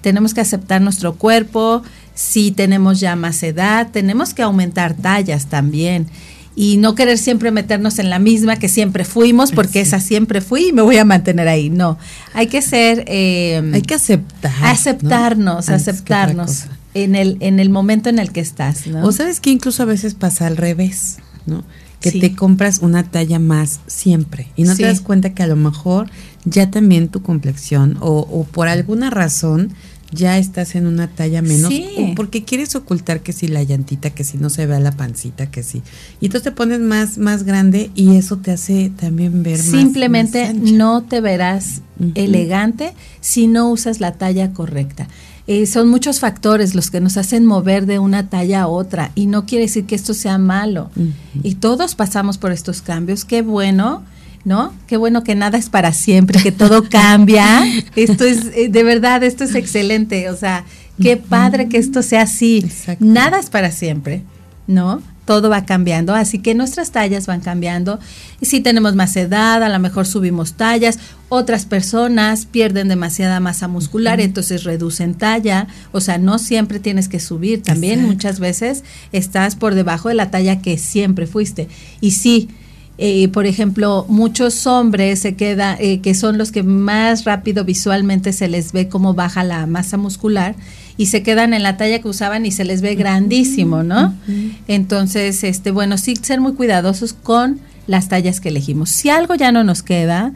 Tenemos 0.01 0.33
que 0.33 0.41
aceptar 0.41 0.81
nuestro 0.81 1.15
cuerpo, 1.15 1.83
si 2.13 2.51
tenemos 2.51 2.99
ya 2.99 3.15
más 3.15 3.43
edad, 3.43 3.89
tenemos 3.91 4.33
que 4.33 4.43
aumentar 4.43 4.93
tallas 4.93 5.47
también 5.47 6.07
y 6.55 6.77
no 6.77 6.95
querer 6.95 7.17
siempre 7.17 7.51
meternos 7.51 7.99
en 7.99 8.09
la 8.09 8.19
misma 8.19 8.57
que 8.57 8.67
siempre 8.67 9.05
fuimos, 9.05 9.51
porque 9.51 9.81
esa 9.81 9.99
siempre 9.99 10.41
fui 10.41 10.69
y 10.69 10.73
me 10.73 10.81
voy 10.81 10.97
a 10.97 11.05
mantener 11.05 11.47
ahí. 11.47 11.69
No, 11.69 11.97
hay 12.33 12.47
que 12.47 12.61
ser... 12.61 13.05
Eh, 13.07 13.71
hay 13.73 13.81
que 13.81 13.95
aceptar. 13.95 14.51
Aceptarnos, 14.61 15.69
aceptarnos 15.69 16.65
en 16.93 17.15
el, 17.15 17.37
en 17.39 17.59
el 17.59 17.69
momento 17.69 18.09
en 18.09 18.19
el 18.19 18.31
que 18.31 18.41
estás. 18.41 18.87
¿no? 18.87 19.05
O 19.05 19.11
sabes 19.11 19.39
que 19.39 19.49
incluso 19.49 19.83
a 19.83 19.85
veces 19.85 20.13
pasa 20.13 20.47
al 20.47 20.57
revés, 20.57 21.17
¿no? 21.45 21.63
Que 22.01 22.11
te 22.11 22.35
compras 22.35 22.79
una 22.79 23.03
talla 23.03 23.39
más 23.39 23.79
siempre. 23.87 24.47
Y 24.55 24.63
no 24.63 24.75
te 24.75 24.83
das 24.83 25.01
cuenta 25.01 25.33
que 25.33 25.43
a 25.43 25.47
lo 25.47 25.55
mejor 25.55 26.09
ya 26.45 26.71
también 26.71 27.09
tu 27.09 27.21
complexión 27.21 27.97
o, 28.01 28.19
o 28.19 28.43
por 28.45 28.67
alguna 28.67 29.09
razón 29.11 29.73
ya 30.11 30.37
estás 30.37 30.75
en 30.75 30.87
una 30.87 31.07
talla 31.07 31.41
menos 31.41 31.71
porque 32.15 32.43
quieres 32.43 32.75
ocultar 32.75 33.21
que 33.21 33.31
si 33.31 33.47
la 33.47 33.63
llantita, 33.63 34.09
que 34.09 34.23
si 34.23 34.37
no 34.37 34.49
se 34.49 34.65
vea 34.65 34.79
la 34.79 34.91
pancita, 34.91 35.49
que 35.49 35.63
si. 35.63 35.81
Y 36.19 36.25
entonces 36.25 36.43
te 36.43 36.51
pones 36.51 36.79
más 36.79 37.17
más 37.17 37.43
grande 37.43 37.91
y 37.95 38.17
eso 38.17 38.37
te 38.37 38.51
hace 38.51 38.91
también 38.95 39.41
ver 39.43 39.57
Simplemente 39.57 40.41
más, 40.41 40.49
Simplemente 40.49 40.77
no 40.77 41.03
te 41.03 41.21
verás 41.21 41.81
elegante 42.15 42.93
si 43.21 43.47
no 43.47 43.69
usas 43.69 44.01
la 44.01 44.13
talla 44.13 44.51
correcta. 44.51 45.07
Eh, 45.53 45.65
son 45.65 45.89
muchos 45.89 46.21
factores 46.21 46.75
los 46.75 46.89
que 46.91 47.01
nos 47.01 47.17
hacen 47.17 47.45
mover 47.45 47.85
de 47.85 47.99
una 47.99 48.29
talla 48.29 48.61
a 48.61 48.67
otra 48.67 49.11
y 49.15 49.25
no 49.25 49.45
quiere 49.45 49.65
decir 49.65 49.85
que 49.85 49.95
esto 49.95 50.13
sea 50.13 50.37
malo. 50.37 50.89
Y 51.43 51.55
todos 51.55 51.93
pasamos 51.93 52.37
por 52.37 52.53
estos 52.53 52.81
cambios. 52.81 53.25
Qué 53.25 53.41
bueno 53.41 54.01
¿no? 54.45 54.73
Qué 54.87 54.95
bueno 54.95 55.25
que 55.25 55.35
nada 55.35 55.57
es 55.57 55.69
para 55.69 55.91
siempre, 55.91 56.41
que 56.41 56.53
todo 56.53 56.83
cambia. 56.89 57.63
esto 57.97 58.23
es, 58.23 58.45
eh, 58.55 58.69
de 58.69 58.83
verdad, 58.83 59.23
esto 59.25 59.43
es 59.43 59.53
excelente. 59.53 60.29
O 60.29 60.37
sea, 60.37 60.63
qué 61.01 61.17
padre 61.17 61.67
que 61.67 61.77
esto 61.77 62.01
sea 62.01 62.21
así. 62.21 62.65
Nada 62.99 63.37
es 63.37 63.49
para 63.49 63.71
siempre, 63.71 64.23
¿no? 64.67 65.01
Todo 65.25 65.49
va 65.49 65.65
cambiando, 65.65 66.15
así 66.15 66.39
que 66.39 66.55
nuestras 66.55 66.91
tallas 66.91 67.27
van 67.27 67.41
cambiando. 67.41 67.99
Y 68.39 68.47
si 68.47 68.60
tenemos 68.60 68.95
más 68.95 69.15
edad, 69.15 69.63
a 69.63 69.69
lo 69.69 69.79
mejor 69.79 70.05
subimos 70.07 70.53
tallas, 70.53 70.99
otras 71.29 71.65
personas 71.65 72.45
pierden 72.45 72.88
demasiada 72.88 73.39
masa 73.39 73.67
muscular, 73.67 74.19
entonces 74.19 74.63
reducen 74.63 75.13
talla, 75.13 75.67
o 75.91 76.01
sea, 76.01 76.17
no 76.17 76.39
siempre 76.39 76.79
tienes 76.79 77.07
que 77.07 77.19
subir, 77.19 77.62
también 77.62 78.03
muchas 78.05 78.39
veces 78.39 78.84
estás 79.12 79.55
por 79.55 79.75
debajo 79.75 80.10
de 80.10 80.15
la 80.15 80.31
talla 80.31 80.62
que 80.62 80.77
siempre 80.77 81.27
fuiste. 81.27 81.67
Y 82.01 82.12
sí, 82.12 82.49
eh, 82.97 83.29
por 83.29 83.45
ejemplo, 83.45 84.05
muchos 84.10 84.67
hombres 84.67 85.19
se 85.19 85.36
quedan, 85.36 85.77
eh, 85.79 86.01
que 86.01 86.13
son 86.13 86.38
los 86.38 86.51
que 86.51 86.63
más 86.63 87.25
rápido 87.25 87.63
visualmente 87.63 88.34
se 88.34 88.47
les 88.47 88.73
ve 88.73 88.89
cómo 88.89 89.13
baja 89.13 89.43
la 89.43 89.65
masa 89.65 89.97
muscular 89.97 90.55
y 90.97 91.08
se 91.08 91.23
quedan 91.23 91.54
en 91.54 91.63
la 91.63 91.77
talla 91.77 91.99
que 91.99 92.08
usaban 92.08 92.45
y 92.45 92.51
se 92.51 92.65
les 92.65 92.82
ve 92.82 92.95
grandísimo, 92.95 93.84
¿no? 93.84 94.13
Entonces, 94.67 95.43
este, 95.43 95.71
bueno, 95.71 95.97
sí 95.97 96.15
ser 96.15 96.41
muy 96.41 96.54
cuidadosos 96.54 97.13
con 97.13 97.60
las 97.88 98.10
tallas 98.10 98.39
que 98.39 98.49
elegimos. 98.49 98.89
Si 98.89 99.10
algo 99.10 99.36
ya 99.36 99.51
no 99.51 99.63
nos 99.63 99.84
queda, 99.84 100.34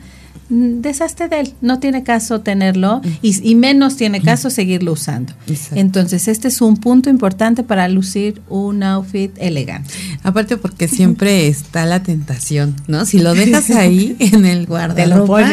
deshazte 0.49 1.27
de 1.27 1.39
él, 1.39 1.53
no 1.61 1.79
tiene 1.79 2.03
caso 2.03 2.41
tenerlo 2.41 3.01
y, 3.21 3.55
menos 3.55 3.95
tiene 3.95 4.21
caso 4.21 4.49
seguirlo 4.49 4.93
usando. 4.93 5.33
Entonces, 5.73 6.27
este 6.27 6.47
es 6.49 6.61
un 6.61 6.77
punto 6.77 7.09
importante 7.09 7.63
para 7.63 7.87
lucir 7.87 8.41
un 8.49 8.83
outfit 8.83 9.31
elegante. 9.37 9.93
Aparte 10.23 10.57
porque 10.57 10.87
siempre 10.87 11.47
está 11.47 11.85
la 11.85 12.03
tentación, 12.03 12.75
¿no? 12.87 13.05
Si 13.05 13.19
lo 13.19 13.33
dejas 13.33 13.69
ahí 13.71 14.15
en 14.19 14.45
el 14.45 14.65
guardarropa, 14.65 15.49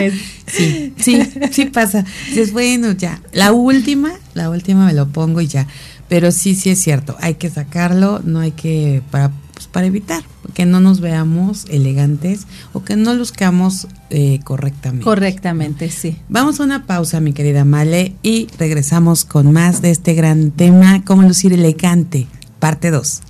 sí, 0.46 0.92
sí, 0.98 1.22
sí 1.50 1.64
pasa. 1.66 2.05
Dices, 2.28 2.52
bueno, 2.52 2.92
ya, 2.92 3.20
la 3.33 3.52
última, 3.52 4.12
la 4.35 4.50
última 4.50 4.87
me 4.87 4.92
lo 4.92 5.09
pongo 5.09 5.40
y 5.40 5.46
ya. 5.46 5.66
Pero 6.09 6.31
sí, 6.31 6.55
sí 6.55 6.68
es 6.68 6.78
cierto, 6.78 7.16
hay 7.20 7.37
que 7.37 7.48
sacarlo, 7.48 8.20
no 8.22 8.40
hay 8.40 8.50
que 8.50 9.00
para 9.11 9.31
pues, 9.62 9.72
para 9.72 9.87
evitar 9.87 10.25
que 10.55 10.66
no 10.66 10.81
nos 10.81 11.01
veamos 11.01 11.66
elegantes 11.68 12.46
o 12.72 12.83
que 12.83 12.96
no 12.96 13.14
luzcamos 13.14 13.87
eh, 14.11 14.40
correctamente. 14.44 15.05
Correctamente, 15.05 15.90
sí. 15.90 16.16
Vamos 16.29 16.61
a 16.61 16.64
una 16.64 16.87
pausa, 16.87 17.20
mi 17.20 17.33
querida 17.33 17.64
Male, 17.64 18.16
y 18.22 18.48
regresamos 18.59 19.25
con 19.25 19.53
más 19.53 19.81
de 19.81 19.90
este 19.90 20.14
gran 20.14 20.51
tema, 20.51 21.05
cómo 21.05 21.22
lucir 21.22 21.53
elegante, 21.53 22.27
parte 22.59 22.90
2. 22.90 23.20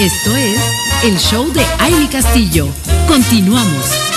Esto 0.00 0.36
es 0.36 0.60
el 1.04 1.18
show 1.18 1.52
de 1.52 1.64
Aile 1.78 2.08
Castillo. 2.08 2.66
Continuamos. 3.06 4.11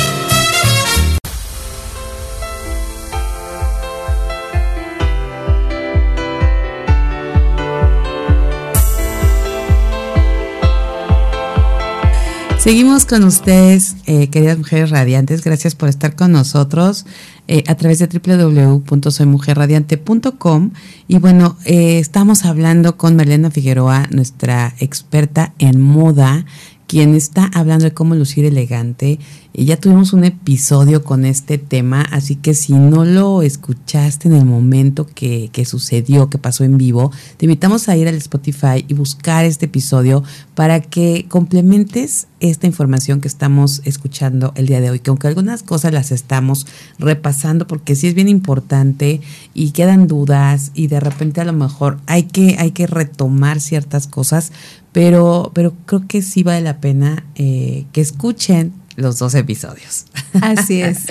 Seguimos 12.65 13.05
con 13.05 13.23
ustedes, 13.25 13.95
eh, 14.07 14.31
queridas 14.31 14.57
mujeres 14.57 14.89
radiantes. 14.89 15.43
Gracias 15.43 15.75
por 15.75 15.87
estar 15.87 16.15
con 16.15 16.31
nosotros 16.31 17.05
eh, 17.47 17.63
a 17.67 17.75
través 17.75 17.99
de 17.99 18.07
www.soymujerradiante.com. 18.07 20.71
Y 21.07 21.19
bueno, 21.19 21.57
eh, 21.65 21.99
estamos 21.99 22.43
hablando 22.43 22.97
con 22.97 23.15
Marlena 23.15 23.51
Figueroa, 23.51 24.07
nuestra 24.09 24.73
experta 24.79 25.53
en 25.59 25.79
moda, 25.79 26.47
quien 26.87 27.15
está 27.15 27.49
hablando 27.53 27.85
de 27.85 27.93
cómo 27.93 28.15
lucir 28.15 28.45
elegante. 28.45 29.19
Ya 29.53 29.77
tuvimos 29.77 30.11
un 30.11 30.25
episodio 30.25 31.03
con 31.03 31.23
este 31.25 31.57
tema, 31.57 32.01
así 32.01 32.35
que 32.35 32.53
si 32.53 32.73
no 32.73 33.05
lo 33.05 33.41
escuchaste 33.41 34.27
en 34.27 34.35
el 34.35 34.45
momento 34.45 35.07
que, 35.07 35.49
que, 35.53 35.63
sucedió, 35.63 36.29
que 36.29 36.37
pasó 36.37 36.63
en 36.65 36.77
vivo, 36.77 37.11
te 37.37 37.45
invitamos 37.45 37.87
a 37.87 37.95
ir 37.95 38.07
al 38.07 38.15
Spotify 38.15 38.83
y 38.87 38.93
buscar 38.93 39.45
este 39.45 39.65
episodio 39.67 40.23
para 40.55 40.81
que 40.81 41.25
complementes 41.29 42.27
esta 42.41 42.67
información 42.67 43.21
que 43.21 43.27
estamos 43.27 43.81
escuchando 43.85 44.51
el 44.55 44.67
día 44.67 44.81
de 44.81 44.89
hoy, 44.89 44.99
que 44.99 45.09
aunque 45.09 45.27
algunas 45.27 45.63
cosas 45.63 45.93
las 45.93 46.11
estamos 46.11 46.67
repasando 46.99 47.65
porque 47.65 47.95
sí 47.95 48.07
es 48.07 48.13
bien 48.13 48.27
importante 48.27 49.21
y 49.53 49.71
quedan 49.71 50.07
dudas 50.07 50.71
y 50.73 50.87
de 50.87 50.99
repente 50.99 51.41
a 51.41 51.45
lo 51.45 51.53
mejor 51.53 51.97
hay 52.07 52.23
que, 52.23 52.57
hay 52.59 52.71
que 52.71 52.87
retomar 52.87 53.61
ciertas 53.61 54.07
cosas, 54.07 54.51
pero, 54.95 55.51
pero 55.53 55.73
creo 55.85 56.07
que 56.07 56.21
sí 56.21 56.41
vale 56.41 56.61
la 56.61 56.77
pena 56.77 57.25
eh, 57.35 57.83
que 57.91 57.99
escuchen 57.99 58.71
los 58.95 59.19
dos 59.19 59.35
episodios. 59.35 60.05
Así 60.41 60.81
es, 60.81 61.07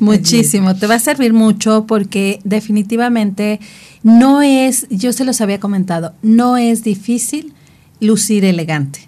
muchísimo. 0.00 0.74
Te 0.74 0.88
va 0.88 0.96
a 0.96 0.98
servir 0.98 1.32
mucho 1.32 1.86
porque 1.86 2.40
definitivamente 2.42 3.60
no 4.02 4.42
es, 4.42 4.88
yo 4.90 5.12
se 5.12 5.24
los 5.24 5.40
había 5.40 5.60
comentado, 5.60 6.14
no 6.20 6.56
es 6.56 6.82
difícil 6.82 7.54
lucir 8.00 8.44
elegante. 8.44 9.06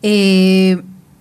Eh, 0.00 0.80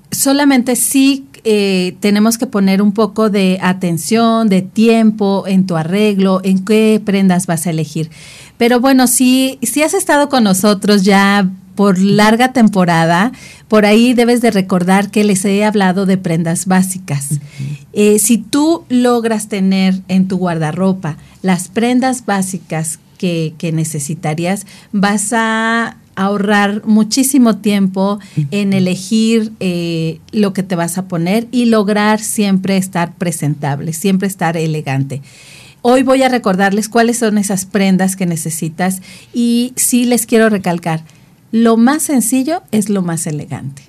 solamente 0.10 0.78
sí 0.78 1.26
eh, 1.44 1.98
tenemos 2.00 2.38
que 2.38 2.48
poner 2.48 2.82
un 2.82 2.94
poco 2.94 3.30
de 3.30 3.58
atención, 3.62 4.48
de 4.48 4.62
tiempo 4.62 5.44
en 5.48 5.66
tu 5.66 5.76
arreglo, 5.76 6.40
en 6.46 6.64
qué 6.64 7.02
prendas 7.04 7.46
vas 7.46 7.68
a 7.68 7.72
elegir. 7.72 8.10
Pero 8.58 8.80
bueno, 8.80 9.08
si, 9.08 9.60
si 9.64 9.84
has 9.84 9.94
estado 9.94 10.30
con 10.30 10.46
nosotros 10.46 11.04
ya 11.04 11.52
por 11.76 12.00
larga 12.00 12.54
temporada, 12.54 13.32
por 13.68 13.86
ahí 13.86 14.14
debes 14.14 14.42
de 14.42 14.52
recordar 14.52 15.12
que 15.12 15.24
les 15.24 15.46
he 15.46 15.64
hablado 15.64 16.06
de 16.06 16.18
prendas 16.18 16.66
básicas. 16.66 17.40
Eh, 17.94 18.20
si 18.20 18.38
tú 18.38 18.84
logras 18.90 19.48
tener 19.48 20.02
en 20.08 20.28
tu 20.28 20.38
guardarropa 20.38 21.18
las 21.42 21.68
prendas 21.68 22.26
básicas 22.26 23.00
que, 23.18 23.72
necesitarías, 23.74 24.66
vas 24.92 25.32
a 25.32 25.98
ahorrar 26.16 26.84
muchísimo 26.86 27.58
tiempo 27.58 28.20
en 28.50 28.74
elegir 28.74 29.54
eh, 29.60 30.20
lo 30.32 30.54
que 30.54 30.64
te 30.64 30.76
vas 30.76 30.98
a 30.98 31.08
poner 31.08 31.48
y 31.52 31.66
lograr 31.66 32.20
siempre 32.20 32.78
estar 32.78 33.14
presentable, 33.14 33.94
siempre 33.94 34.28
estar 34.28 34.58
elegante. 34.58 35.22
Hoy 35.84 36.04
voy 36.04 36.22
a 36.22 36.30
recordarles 36.30 36.90
cuáles 36.90 37.18
son 37.18 37.38
esas 37.38 37.66
prendas 37.66 38.16
que 38.16 38.28
necesitas 38.28 39.02
y 39.34 39.74
sí 39.76 40.06
les 40.06 40.28
quiero 40.28 40.50
recalcar, 40.50 41.04
lo 41.52 41.78
más 41.78 42.04
sencillo 42.04 42.64
es 42.72 42.90
lo 42.90 43.02
más 43.02 43.28
elegante. 43.28 43.84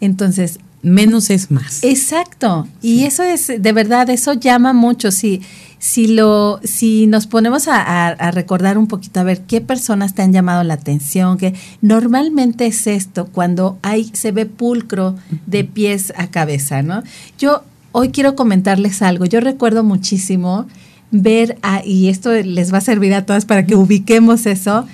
Entonces, 0.00 0.60
menos 0.82 1.30
es 1.30 1.50
más. 1.50 1.82
Exacto. 1.82 2.68
Y 2.82 3.04
eso 3.04 3.22
es, 3.22 3.46
de 3.46 3.72
verdad, 3.72 4.08
eso 4.10 4.34
llama 4.34 4.72
mucho. 4.72 5.10
Si, 5.10 5.42
si, 5.78 6.06
lo, 6.06 6.60
si 6.62 7.06
nos 7.06 7.26
ponemos 7.26 7.66
a, 7.68 8.14
recordar 8.30 8.78
un 8.78 8.86
poquito, 8.86 9.20
a 9.20 9.24
ver 9.24 9.42
qué 9.42 9.60
personas 9.60 10.14
te 10.14 10.22
han 10.22 10.32
llamado 10.32 10.62
la 10.64 10.74
atención, 10.74 11.38
que 11.38 11.54
normalmente 11.80 12.66
es 12.66 12.86
esto, 12.86 13.26
cuando 13.26 13.78
hay, 13.82 14.10
se 14.12 14.32
ve 14.32 14.46
pulcro 14.46 15.16
de 15.46 15.64
pies 15.64 16.12
a 16.16 16.28
cabeza, 16.28 16.82
¿no? 16.82 17.02
Yo 17.38 17.62
hoy 17.92 18.10
quiero 18.10 18.36
comentarles 18.36 19.02
algo. 19.02 19.24
Yo 19.24 19.40
recuerdo 19.40 19.82
muchísimo 19.82 20.66
ver, 21.10 21.58
y 21.84 22.08
esto 22.08 22.32
les 22.32 22.72
va 22.72 22.78
a 22.78 22.82
servir 22.82 23.14
a 23.14 23.24
todas 23.24 23.44
para 23.44 23.66
que 23.66 23.74
ubiquemos 23.74 24.46
eso, 24.46 24.86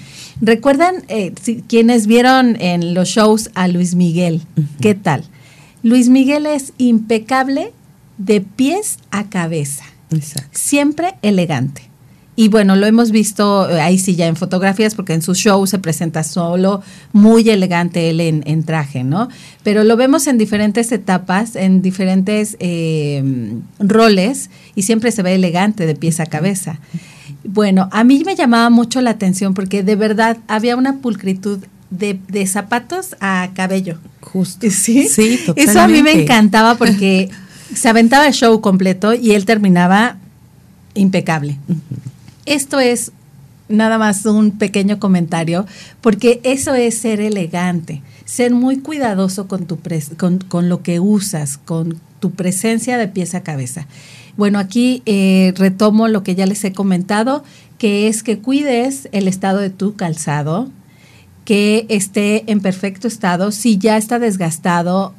¿Recuerdan 0.45 1.05
eh, 1.09 1.33
quienes 1.69 2.07
vieron 2.07 2.61
en 2.61 2.93
los 2.93 3.09
shows 3.09 3.51
a 3.55 3.67
Luis 3.67 3.95
Miguel? 3.95 4.43
¿Qué 4.79 4.95
tal? 4.95 5.25
Luis 5.83 6.11
Miguel 6.11 6.45
es 6.45 6.75
impecable 6.77 7.73
de 8.19 8.43
pies 8.43 8.99
a 9.11 9.31
cabeza. 9.31 9.85
Siempre 10.53 11.15
elegante. 11.23 11.89
Y 12.37 12.49
bueno, 12.49 12.77
lo 12.77 12.85
hemos 12.85 13.11
visto 13.11 13.71
eh, 13.71 13.81
ahí 13.81 13.97
sí 13.97 14.17
ya 14.17 14.27
en 14.27 14.37
fotografías, 14.37 14.95
porque 14.95 15.15
en 15.15 15.23
su 15.23 15.35
show 15.35 15.67
se 15.67 15.79
presenta 15.79 16.23
solo, 16.23 16.83
muy 17.15 17.49
elegante 17.49 18.11
él 18.11 18.21
en, 18.21 18.65
traje, 18.65 19.03
¿no? 19.03 19.31
Pero 19.63 19.83
lo 19.83 19.97
vemos 19.97 20.27
en 20.27 20.37
diferentes 20.37 20.93
etapas, 20.93 21.57
en 21.57 21.81
diferentes 21.81 22.59
eh, 22.61 23.55
roles, 23.79 24.51
y 24.75 24.83
siempre 24.83 25.11
se 25.11 25.23
ve 25.23 25.37
elegante 25.37 25.87
de 25.87 25.95
pies 25.95 26.21
a 26.21 26.27
cabeza. 26.27 26.81
Bueno, 27.45 27.89
a 27.93 28.05
mí 28.05 28.23
me 28.25 28.37
llamaba 28.37 28.71
mucho 28.71 29.01
la 29.01 29.11
atención 29.11 29.55
porque 29.55 29.83
de 29.83 29.97
verdad 29.97 30.39
había 30.49 30.77
una 30.77 30.97
pulcritud 30.97 31.61
de, 31.91 32.47
zapatos 32.47 33.17
a 33.21 33.51
cabello. 33.55 33.99
Justo. 34.21 34.67
Sí, 34.71 35.09
sí 35.09 35.39
totalmente. 35.39 35.71
Eso 35.71 35.81
a 35.81 35.89
mí 35.89 36.03
me 36.03 36.23
encantaba 36.23 36.75
porque 36.77 37.31
se 37.75 37.89
aventaba 37.89 38.27
el 38.27 38.33
show 38.33 38.61
completo 38.61 39.15
y 39.15 39.33
él 39.33 39.45
terminaba 39.45 40.17
impecable. 40.95 41.59
Esto 42.47 42.81
es 42.81 43.13
nada 43.69 43.99
más 43.99 44.27
un 44.27 44.53
pequeño 44.53 44.99
comentario, 44.99 45.67
porque 46.01 46.41
eso 46.45 46.75
es 46.75 46.99
ser 46.99 47.21
elegante, 47.21 48.03
ser 48.25 48.53
muy 48.53 48.79
cuidadoso 48.79 49.49
con, 49.49 49.67
tu 49.67 49.79
con, 50.17 50.39
con 50.39 50.69
lo 50.69 50.83
que 50.83 51.01
usas, 51.01 51.59
con 51.59 52.01
tu 52.21 52.31
presencia 52.33 52.99
de 52.99 53.09
pies 53.09 53.35
a 53.35 53.43
cabeza. 53.43 53.87
Bueno, 54.37 54.59
aquí 54.59 55.03
eh, 55.07 55.53
retomo 55.57 56.09
lo 56.09 56.23
que 56.23 56.35
ya 56.35 56.47
les 56.47 56.65
he 56.65 56.73
comentado, 56.73 57.45
que 57.79 58.09
es 58.09 58.23
que 58.23 58.39
cuides 58.39 59.09
el 59.13 59.29
estado 59.29 59.59
de 59.59 59.71
tu 59.71 59.95
calzado, 59.95 60.71
que 61.45 61.87
esté 61.89 62.51
en 62.51 62.61
perfecto 62.61 63.07
estado. 63.07 63.53
Si 63.53 63.79
ya 63.79 63.97
está 63.97 64.19
desgastado, 64.19 65.15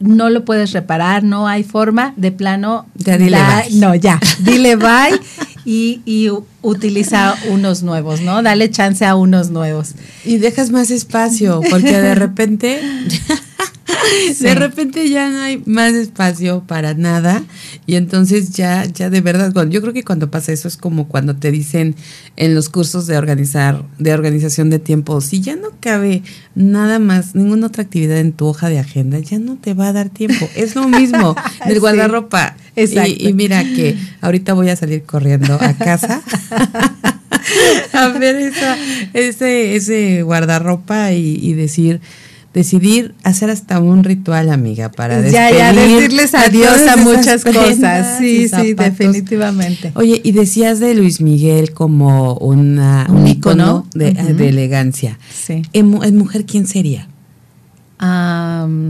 no 0.00 0.28
lo 0.28 0.44
puedes 0.44 0.72
reparar, 0.72 1.24
no 1.24 1.48
hay 1.48 1.64
forma, 1.64 2.12
de 2.16 2.32
plano. 2.32 2.86
Ya 2.96 3.16
dile 3.16 3.38
bye. 3.38 3.78
No, 3.78 3.94
ya, 3.94 4.20
dile 4.40 4.76
bye 4.76 5.18
y, 5.70 6.00
y 6.06 6.30
utiliza 6.62 7.36
unos 7.50 7.82
nuevos, 7.82 8.22
¿no? 8.22 8.42
Dale 8.42 8.70
chance 8.70 9.04
a 9.04 9.16
unos 9.16 9.50
nuevos. 9.50 9.96
Y 10.24 10.38
dejas 10.38 10.70
más 10.70 10.90
espacio, 10.90 11.60
porque 11.68 12.00
de 12.00 12.14
repente 12.14 12.80
de 14.40 14.54
repente 14.54 15.08
ya 15.08 15.30
no 15.30 15.40
hay 15.40 15.62
más 15.66 15.92
espacio 15.92 16.64
para 16.66 16.94
nada. 16.94 17.42
Y 17.86 17.96
entonces 17.96 18.50
ya 18.50 18.84
ya 18.84 19.10
de 19.10 19.20
verdad 19.20 19.52
yo 19.68 19.80
creo 19.80 19.92
que 19.92 20.04
cuando 20.04 20.30
pasa 20.30 20.52
eso 20.52 20.68
es 20.68 20.76
como 20.76 21.08
cuando 21.08 21.36
te 21.36 21.50
dicen 21.50 21.94
en 22.36 22.54
los 22.54 22.68
cursos 22.68 23.06
de 23.06 23.18
organizar 23.18 23.84
de 23.98 24.12
organización 24.12 24.70
de 24.70 24.78
tiempo 24.78 25.20
si 25.20 25.40
ya 25.40 25.56
no 25.56 25.68
cabe 25.80 26.22
nada 26.54 26.98
más 26.98 27.34
ninguna 27.34 27.66
otra 27.68 27.82
actividad 27.82 28.18
en 28.18 28.32
tu 28.32 28.46
hoja 28.46 28.68
de 28.68 28.78
agenda 28.78 29.18
ya 29.18 29.38
no 29.38 29.56
te 29.56 29.74
va 29.74 29.88
a 29.88 29.92
dar 29.92 30.10
tiempo. 30.10 30.48
Es 30.54 30.74
lo 30.74 30.88
mismo. 30.88 31.34
Del 31.66 31.80
guardarropa 31.80 32.56
y, 32.78 33.28
y 33.28 33.32
mira 33.32 33.62
que 33.64 33.96
ahorita 34.20 34.54
voy 34.54 34.68
a 34.68 34.76
salir 34.76 35.02
corriendo 35.02 35.58
a 35.60 35.74
casa 35.74 36.22
a 37.92 38.08
ver 38.08 38.36
esa, 38.36 38.76
ese, 39.14 39.76
ese 39.76 40.22
guardarropa 40.22 41.12
y 41.12 41.52
decir, 41.54 42.00
decidir 42.54 43.14
hacer 43.22 43.50
hasta 43.50 43.78
un 43.78 44.04
ritual, 44.04 44.50
amiga, 44.50 44.90
para 44.90 45.20
ya, 45.28 45.50
ya, 45.50 45.72
decirles 45.72 46.34
adiós 46.34 46.80
a, 46.88 46.96
muchas 46.96 47.44
cosas. 47.44 48.18
Sí, 48.18 48.48
sí, 48.48 48.74
definitivamente. 48.74 49.92
Oye, 49.94 50.20
y 50.24 50.32
decías 50.32 50.80
de 50.80 50.94
Luis 50.94 51.20
Miguel 51.20 51.72
como 51.72 52.34
una, 52.34 53.06
un, 53.10 53.26
icono 53.26 53.86
de, 53.94 54.08
elegancia. 54.48 55.18
Sí. 55.32 55.62
¿En, 55.72 55.88
mujer 56.16 56.46
quién 56.46 56.66
sería? 56.66 57.08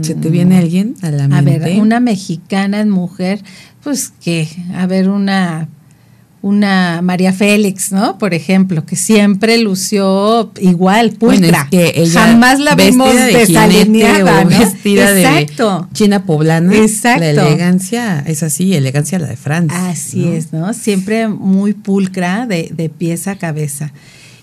¿Se 0.03 0.15
te 0.15 0.29
viene 0.31 0.59
alguien 0.59 0.95
a 1.03 1.11
la 1.11 1.29
mente? 1.29 1.57
A 1.57 1.59
ver, 1.59 1.81
una 1.81 1.99
mexicana 1.99 2.81
en 2.81 2.91
mujer, 2.91 3.43
pues 3.89 4.13
que, 4.23 4.47
a 4.75 4.87
ver, 4.87 5.09
una 5.09 5.67
una 6.43 7.01
María 7.01 7.33
Félix, 7.33 7.91
¿no? 7.91 8.19
Por 8.19 8.35
ejemplo, 8.35 8.85
que 8.85 8.97
siempre 8.97 9.57
lució 9.57 10.53
igual, 10.61 11.13
pulcra. 11.13 11.69
que 11.71 11.95
ella 11.97 12.27
Jamás 12.27 12.61
la 12.61 12.75
vimos 12.75 13.15
desalineada, 13.15 14.45
¿no? 14.45 14.51
vestida 14.51 15.19
Exacto. 15.19 15.89
de 15.89 15.95
China 15.95 16.27
poblana. 16.27 16.77
Exacto. 16.77 17.21
La 17.21 17.31
elegancia 17.31 18.23
es 18.27 18.43
así, 18.43 18.75
elegancia 18.75 19.19
la 19.19 19.27
de 19.27 19.37
Francia. 19.37 19.89
Así 19.89 20.29
es, 20.29 20.53
¿no? 20.53 20.75
Siempre 20.75 21.29
muy 21.29 21.73
pulcra 21.73 22.47
de, 22.47 22.71
de 22.77 22.91
pieza 22.91 23.31
a 23.33 23.37
cabeza. 23.37 23.91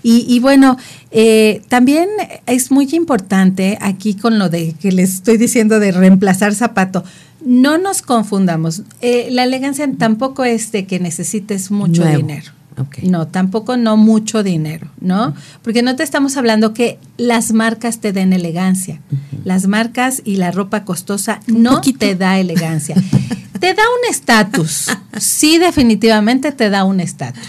Y, 0.02 0.26
y 0.28 0.40
bueno, 0.40 0.78
eh, 1.12 1.62
también 1.68 2.10
es 2.48 2.72
muy 2.72 2.90
importante 2.94 3.78
aquí 3.80 4.16
con 4.16 4.40
lo 4.40 4.50
de 4.50 4.74
que 4.74 4.92
les 4.92 5.14
estoy 5.14 5.38
diciendo 5.38 5.80
de 5.80 5.92
reemplazar 5.92 6.56
zapato 6.56 7.04
no 7.46 7.78
nos 7.78 8.02
confundamos. 8.02 8.82
Eh, 9.02 9.30
la 9.32 9.44
elegancia 9.44 9.90
tampoco 9.98 10.44
es 10.44 10.72
de 10.72 10.86
que 10.86 11.00
necesites 11.00 11.72
mucho 11.72 12.04
dinero. 12.04 12.52
No, 13.04 13.28
tampoco 13.28 13.78
no 13.78 13.96
mucho 13.96 14.44
dinero, 14.44 14.90
¿no? 15.00 15.34
Porque 15.62 15.82
no 15.82 15.96
te 15.96 16.04
estamos 16.04 16.36
hablando 16.36 16.74
que 16.74 17.00
las 17.18 17.54
marcas 17.54 18.00
te 18.00 18.12
den 18.12 18.34
elegancia. 18.34 19.00
Las 19.46 19.68
marcas 19.68 20.22
y 20.26 20.36
la 20.36 20.52
ropa 20.52 20.84
costosa 20.84 21.40
no 21.48 21.80
te 21.80 22.16
da 22.16 22.38
elegancia. 22.38 22.96
te 23.60 23.74
da 23.74 23.84
un 23.84 24.12
estatus. 24.12 24.88
Sí, 25.18 25.60
definitivamente 25.60 26.52
te 26.52 26.70
da 26.70 26.84
un 26.84 27.00
estatus. 27.00 27.42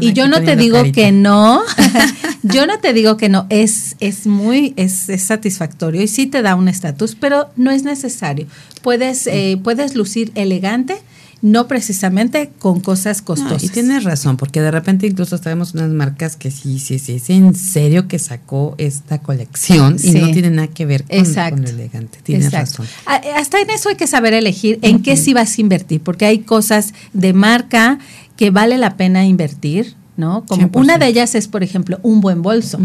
Y 0.00 0.12
yo 0.12 0.28
no 0.28 0.42
te 0.42 0.56
digo 0.56 0.82
que 0.92 1.12
no, 1.12 1.62
yo 2.42 2.66
no 2.66 2.78
te 2.78 2.92
digo 2.92 3.16
que 3.16 3.28
no, 3.28 3.46
es, 3.50 3.96
es 4.00 4.26
muy, 4.26 4.72
es, 4.76 5.08
satisfactorio 5.18 6.02
y 6.02 6.08
sí 6.08 6.26
te 6.26 6.42
da 6.42 6.54
un 6.54 6.68
estatus, 6.68 7.14
pero 7.14 7.50
no 7.56 7.70
es 7.70 7.82
necesario. 7.82 8.46
Puedes, 8.82 9.26
eh, 9.26 9.58
puedes 9.62 9.94
lucir 9.94 10.32
elegante, 10.34 10.96
no 11.40 11.68
precisamente 11.68 12.50
con 12.58 12.80
cosas 12.80 13.22
costosas. 13.22 13.62
y 13.62 13.68
tienes 13.68 14.04
razón, 14.04 14.36
porque 14.36 14.60
de 14.60 14.70
repente 14.70 15.06
incluso 15.06 15.38
sabemos 15.38 15.74
unas 15.74 15.90
marcas 15.90 16.36
que 16.36 16.50
sí, 16.50 16.78
sí, 16.80 16.98
sí, 16.98 17.14
es 17.14 17.30
en 17.30 17.54
serio 17.54 18.08
que 18.08 18.18
sacó 18.18 18.74
esta 18.78 19.18
colección 19.18 19.96
y 20.02 20.12
no 20.12 20.30
tiene 20.32 20.50
nada 20.50 20.68
que 20.68 20.84
ver 20.84 21.04
con, 21.04 21.62
lo 21.62 21.68
elegante. 21.68 22.18
Tienes 22.22 22.52
razón. 22.52 22.86
Hasta 23.06 23.60
en 23.60 23.70
eso 23.70 23.88
hay 23.88 23.96
que 23.96 24.06
saber 24.06 24.34
elegir 24.34 24.78
en 24.82 25.02
qué 25.02 25.16
sí 25.16 25.32
vas 25.32 25.58
a 25.58 25.60
invertir, 25.60 26.00
porque 26.00 26.26
hay 26.26 26.40
cosas 26.40 26.92
de 27.12 27.32
marca 27.32 27.98
que 28.38 28.50
vale 28.50 28.78
la 28.78 28.96
pena 28.96 29.26
invertir, 29.26 29.96
¿no? 30.16 30.44
Como 30.46 30.70
una 30.74 30.96
de 30.96 31.08
ellas 31.08 31.34
es, 31.34 31.48
por 31.48 31.64
ejemplo, 31.64 31.98
un 32.04 32.20
buen 32.20 32.40
bolso. 32.40 32.78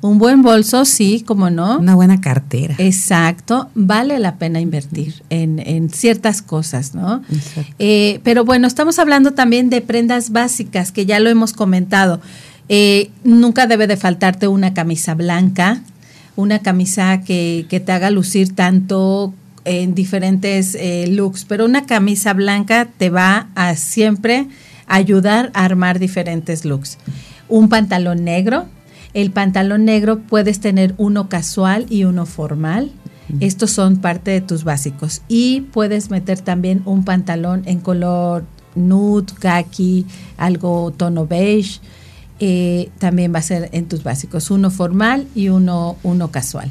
Un 0.00 0.18
buen 0.18 0.42
bolso, 0.42 0.86
sí, 0.86 1.22
como 1.24 1.50
no. 1.50 1.78
Una 1.78 1.94
buena 1.94 2.22
cartera. 2.22 2.74
Exacto, 2.78 3.68
vale 3.74 4.18
la 4.18 4.36
pena 4.36 4.58
invertir 4.58 5.22
en, 5.28 5.90
ciertas 5.90 6.40
cosas, 6.40 6.94
¿no? 6.94 7.22
Eh, 7.78 8.20
pero 8.24 8.46
bueno, 8.46 8.66
estamos 8.66 8.98
hablando 8.98 9.32
también 9.34 9.68
de 9.68 9.82
prendas 9.82 10.30
básicas, 10.30 10.92
que 10.92 11.04
ya 11.04 11.20
lo 11.20 11.28
hemos 11.28 11.52
comentado. 11.52 12.22
Eh, 12.70 13.10
nunca 13.22 13.66
debe 13.66 13.86
de 13.86 13.98
faltarte 13.98 14.48
una 14.48 14.72
camisa 14.72 15.14
blanca, 15.14 15.82
una 16.36 16.60
camisa 16.60 17.20
que, 17.20 17.66
que 17.68 17.80
te 17.80 17.92
haga 17.92 18.08
lucir 18.10 18.54
tanto 18.54 19.34
en 19.66 19.94
diferentes 19.94 20.74
eh, 20.74 21.06
looks, 21.08 21.44
pero 21.44 21.66
una 21.66 21.84
camisa 21.84 22.32
blanca 22.32 22.88
te 22.96 23.10
va 23.10 23.48
a 23.54 23.76
siempre 23.76 24.46
ayudar 24.86 25.50
a 25.54 25.64
armar 25.64 25.98
diferentes 25.98 26.64
looks. 26.64 26.98
Un 27.48 27.68
pantalón 27.68 28.24
negro. 28.24 28.66
El 29.14 29.30
pantalón 29.30 29.84
negro 29.84 30.20
puedes 30.20 30.60
tener 30.60 30.94
uno 30.98 31.28
casual 31.28 31.86
y 31.88 32.04
uno 32.04 32.26
formal. 32.26 32.90
Estos 33.40 33.72
son 33.72 33.96
parte 33.96 34.30
de 34.30 34.40
tus 34.40 34.62
básicos. 34.62 35.22
Y 35.28 35.62
puedes 35.72 36.10
meter 36.10 36.40
también 36.40 36.82
un 36.84 37.04
pantalón 37.04 37.62
en 37.66 37.80
color 37.80 38.44
nude, 38.74 39.32
khaki, 39.40 40.06
algo 40.36 40.92
tono 40.96 41.26
beige. 41.26 41.80
Eh, 42.38 42.90
también 42.98 43.34
va 43.34 43.38
a 43.38 43.42
ser 43.42 43.68
en 43.72 43.86
tus 43.86 44.02
básicos. 44.02 44.50
Uno 44.50 44.70
formal 44.70 45.26
y 45.34 45.48
uno, 45.48 45.96
uno 46.02 46.30
casual. 46.30 46.70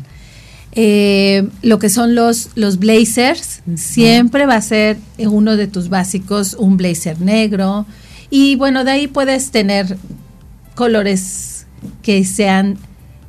Eh, 0.78 1.48
lo 1.62 1.80
que 1.80 1.90
son 1.90 2.16
los, 2.16 2.50
los 2.56 2.80
blazers, 2.80 3.62
siempre 3.76 4.46
va 4.46 4.56
a 4.56 4.62
ser 4.62 4.98
uno 5.18 5.56
de 5.56 5.68
tus 5.68 5.88
básicos 5.88 6.54
un 6.54 6.76
blazer 6.76 7.22
negro, 7.22 7.86
y 8.30 8.56
bueno, 8.56 8.84
de 8.84 8.92
ahí 8.92 9.08
puedes 9.08 9.52
tener 9.52 9.98
colores 10.76 11.68
que 12.02 12.24
sean 12.24 12.78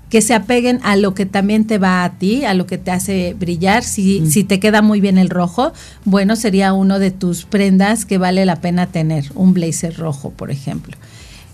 que 0.08 0.22
se 0.22 0.34
apeguen 0.34 0.78
a 0.84 0.96
lo 0.96 1.14
que 1.14 1.26
también 1.26 1.66
te 1.66 1.78
va 1.78 2.04
a 2.04 2.12
ti, 2.12 2.44
a 2.44 2.54
lo 2.54 2.66
que 2.66 2.78
te 2.78 2.90
hace 2.90 3.34
brillar. 3.34 3.82
Si, 3.82 4.30
si 4.30 4.44
te 4.44 4.60
queda 4.60 4.80
muy 4.80 5.00
bien 5.00 5.18
el 5.18 5.30
rojo, 5.30 5.72
bueno, 6.04 6.36
sería 6.36 6.72
uno 6.72 6.98
de 6.98 7.10
tus 7.10 7.44
prendas 7.44 8.04
que 8.04 8.18
vale 8.18 8.46
la 8.46 8.56
pena 8.56 8.86
tener, 8.86 9.24
un 9.34 9.52
blazer 9.52 9.96
rojo, 9.96 10.30
por 10.30 10.50
ejemplo. 10.50 10.96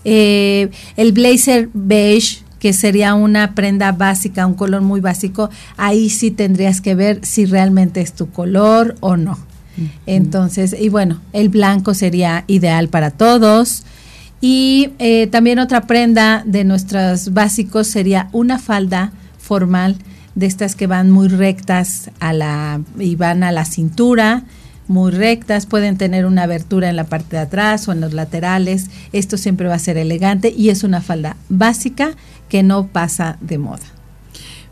Eh, 0.05 0.69
el 0.97 1.13
blazer 1.13 1.69
beige, 1.73 2.43
que 2.59 2.73
sería 2.73 3.15
una 3.15 3.55
prenda 3.55 3.91
básica, 3.91 4.45
un 4.45 4.53
color 4.53 4.81
muy 4.81 5.01
básico, 5.01 5.49
ahí 5.75 6.09
sí 6.09 6.31
tendrías 6.31 6.79
que 6.79 6.95
ver 6.95 7.19
si 7.25 7.45
realmente 7.45 8.01
es 8.01 8.13
tu 8.13 8.29
color 8.29 8.95
o 8.99 9.17
no. 9.17 9.37
Entonces, 10.05 10.75
y 10.79 10.89
bueno, 10.89 11.19
el 11.33 11.49
blanco 11.49 11.93
sería 11.93 12.43
ideal 12.47 12.89
para 12.89 13.11
todos. 13.11 13.83
Y 14.41 14.89
eh, 14.99 15.27
también 15.27 15.59
otra 15.59 15.87
prenda 15.87 16.43
de 16.45 16.63
nuestros 16.63 17.33
básicos 17.33 17.87
sería 17.87 18.27
una 18.33 18.59
falda 18.59 19.13
formal 19.37 19.97
de 20.35 20.47
estas 20.47 20.75
que 20.75 20.87
van 20.87 21.11
muy 21.11 21.27
rectas 21.27 22.11
a 22.19 22.33
la 22.33 22.81
y 22.99 23.15
van 23.15 23.43
a 23.43 23.51
la 23.51 23.65
cintura, 23.65 24.43
muy 24.87 25.11
rectas, 25.11 25.65
pueden 25.65 25.97
tener 25.97 26.25
una 26.25 26.43
abertura 26.43 26.89
en 26.89 26.95
la 26.95 27.05
parte 27.05 27.37
de 27.37 27.43
atrás 27.43 27.87
o 27.87 27.93
en 27.93 28.01
los 28.01 28.13
laterales. 28.13 28.89
Esto 29.13 29.37
siempre 29.37 29.67
va 29.67 29.75
a 29.75 29.79
ser 29.79 29.97
elegante 29.97 30.53
y 30.55 30.69
es 30.69 30.83
una 30.83 31.01
falda 31.01 31.37
básica 31.49 32.11
que 32.49 32.63
no 32.63 32.87
pasa 32.87 33.37
de 33.39 33.57
moda. 33.57 34.02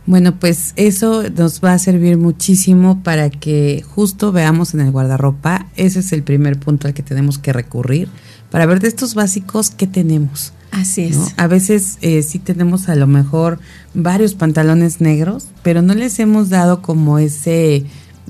Bueno, 0.05 0.39
pues 0.39 0.73
eso 0.77 1.23
nos 1.29 1.61
va 1.61 1.73
a 1.73 1.79
servir 1.79 2.17
muchísimo 2.17 3.03
para 3.03 3.29
que 3.29 3.83
justo 3.87 4.31
veamos 4.31 4.73
en 4.73 4.81
el 4.81 4.91
guardarropa, 4.91 5.67
ese 5.75 5.99
es 5.99 6.11
el 6.11 6.23
primer 6.23 6.59
punto 6.59 6.87
al 6.87 6.93
que 6.93 7.03
tenemos 7.03 7.37
que 7.37 7.53
recurrir, 7.53 8.09
para 8.49 8.65
ver 8.65 8.79
de 8.79 8.87
estos 8.87 9.13
básicos 9.13 9.69
qué 9.69 9.87
tenemos. 9.87 10.53
Así 10.71 11.03
es. 11.03 11.33
A 11.37 11.47
veces 11.47 11.97
eh, 12.01 12.23
sí 12.23 12.39
tenemos 12.39 12.87
a 12.87 12.95
lo 12.95 13.05
mejor 13.05 13.59
varios 13.93 14.35
pantalones 14.35 15.01
negros, 15.01 15.47
pero 15.63 15.81
no 15.81 15.93
les 15.93 16.17
hemos 16.19 16.49
dado 16.49 16.81
como 16.81 17.19
ese 17.19 17.85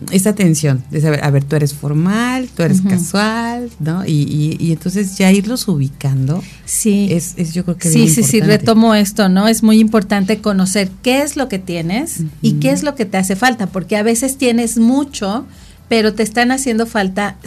esa 0.10 0.34
tensión 0.34 0.84
de 0.89 0.99
saber, 0.99 1.23
a 1.23 1.30
ver, 1.30 1.43
tú 1.43 1.56
eres 1.56 1.73
formal, 1.73 2.49
tú 2.56 2.63
eres 2.63 2.82
casual, 2.82 3.69
¿no? 3.80 4.04
Y, 4.06 4.58
y, 4.60 4.71
entonces 4.71 5.17
ya 5.17 5.32
irlos 5.32 5.67
ubicando. 5.67 6.43
Sí. 6.65 7.10
Es, 7.12 7.34
es 7.38 7.54
yo 7.54 7.63
creo 7.63 7.77
que. 7.77 7.89
Sí, 7.89 8.10
sí, 8.10 8.23
sí, 8.23 8.41
retomo 8.41 8.95
esto, 8.95 9.30
¿no? 9.30 9.47
Es 9.47 9.62
muy 9.62 9.80
importante 9.80 10.39
conocer 10.39 10.89
qué 11.04 11.21
es 11.21 11.38
lo 11.38 11.47
que 11.47 11.60
tienes 11.60 12.21
y 12.41 12.54
qué 12.54 12.71
es 12.71 12.82
lo 12.84 12.95
que 12.95 13.06
te 13.06 13.17
hace 13.17 13.36
falta, 13.36 13.67
porque 13.67 13.95
a 13.95 14.04
veces 14.04 14.38
tienes 14.38 14.77
mucho, 14.77 15.45
pero 15.88 16.13
te 16.13 16.23
están 16.23 16.51
haciendo 16.51 16.88
falta 16.88 17.38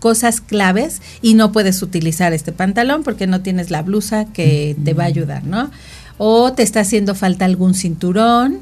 cosas 0.00 0.40
claves 0.40 1.00
y 1.22 1.34
no 1.34 1.52
puedes 1.52 1.80
utilizar 1.80 2.32
este 2.32 2.50
pantalón 2.50 3.04
porque 3.04 3.26
no 3.26 3.40
tienes 3.40 3.70
la 3.70 3.82
blusa 3.82 4.24
que 4.26 4.76
te 4.84 4.94
va 4.94 5.04
a 5.04 5.06
ayudar, 5.06 5.44
¿no? 5.44 5.70
O 6.18 6.52
te 6.52 6.62
está 6.62 6.80
haciendo 6.80 7.14
falta 7.14 7.44
algún 7.44 7.74
cinturón 7.74 8.60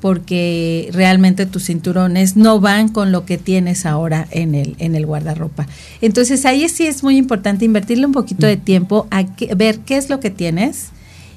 porque 0.00 0.88
realmente 0.92 1.46
tus 1.46 1.66
cinturones 1.66 2.36
no 2.36 2.60
van 2.60 2.88
con 2.88 3.12
lo 3.12 3.26
que 3.26 3.38
tienes 3.38 3.86
ahora 3.86 4.26
en 4.30 4.54
el, 4.54 4.76
en 4.78 4.94
el 4.94 5.06
guardarropa. 5.06 5.66
Entonces 6.00 6.46
ahí 6.46 6.68
sí 6.68 6.86
es 6.86 7.02
muy 7.02 7.16
importante 7.16 7.64
invertirle 7.64 8.06
un 8.06 8.12
poquito 8.12 8.46
de 8.46 8.56
tiempo 8.56 9.06
a 9.10 9.24
ver 9.56 9.80
qué 9.80 9.96
es 9.96 10.08
lo 10.08 10.20
que 10.20 10.30
tienes 10.30 10.88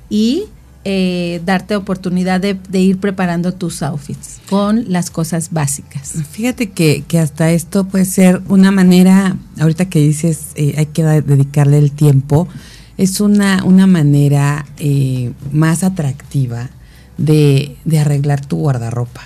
y 0.10 0.46
eh, 0.86 1.42
darte 1.46 1.78
oportunidad 1.78 2.42
de, 2.42 2.58
ir 2.80 2.98
preparando 2.98 3.54
tus 3.54 3.82
outfits 3.84 4.42
con 4.50 4.92
las 4.92 5.12
cosas 5.12 5.52
básicas. 5.52 6.16
Fíjate 6.32 6.72
que, 6.72 7.06
que 7.08 7.20
hasta 7.20 7.52
esto 7.52 7.86
puede 7.86 8.04
ser 8.04 8.42
una 8.50 8.70
manera, 8.70 9.38
ahorita 9.62 9.86
que 9.86 10.00
dices 10.00 10.48
eh, 10.56 10.76
hay 10.78 10.88
que 10.88 11.04
dedicarle 11.04 11.78
el 11.78 11.92
tiempo, 11.92 12.50
es 12.98 13.22
una, 13.22 13.64
una 13.64 13.88
manera 13.88 14.66
eh, 14.78 15.32
más 15.54 15.84
atractiva 15.84 16.70
de, 17.18 17.78
de, 17.86 18.00
arreglar 18.00 18.46
tu 18.46 18.58
guardarropa. 18.58 19.22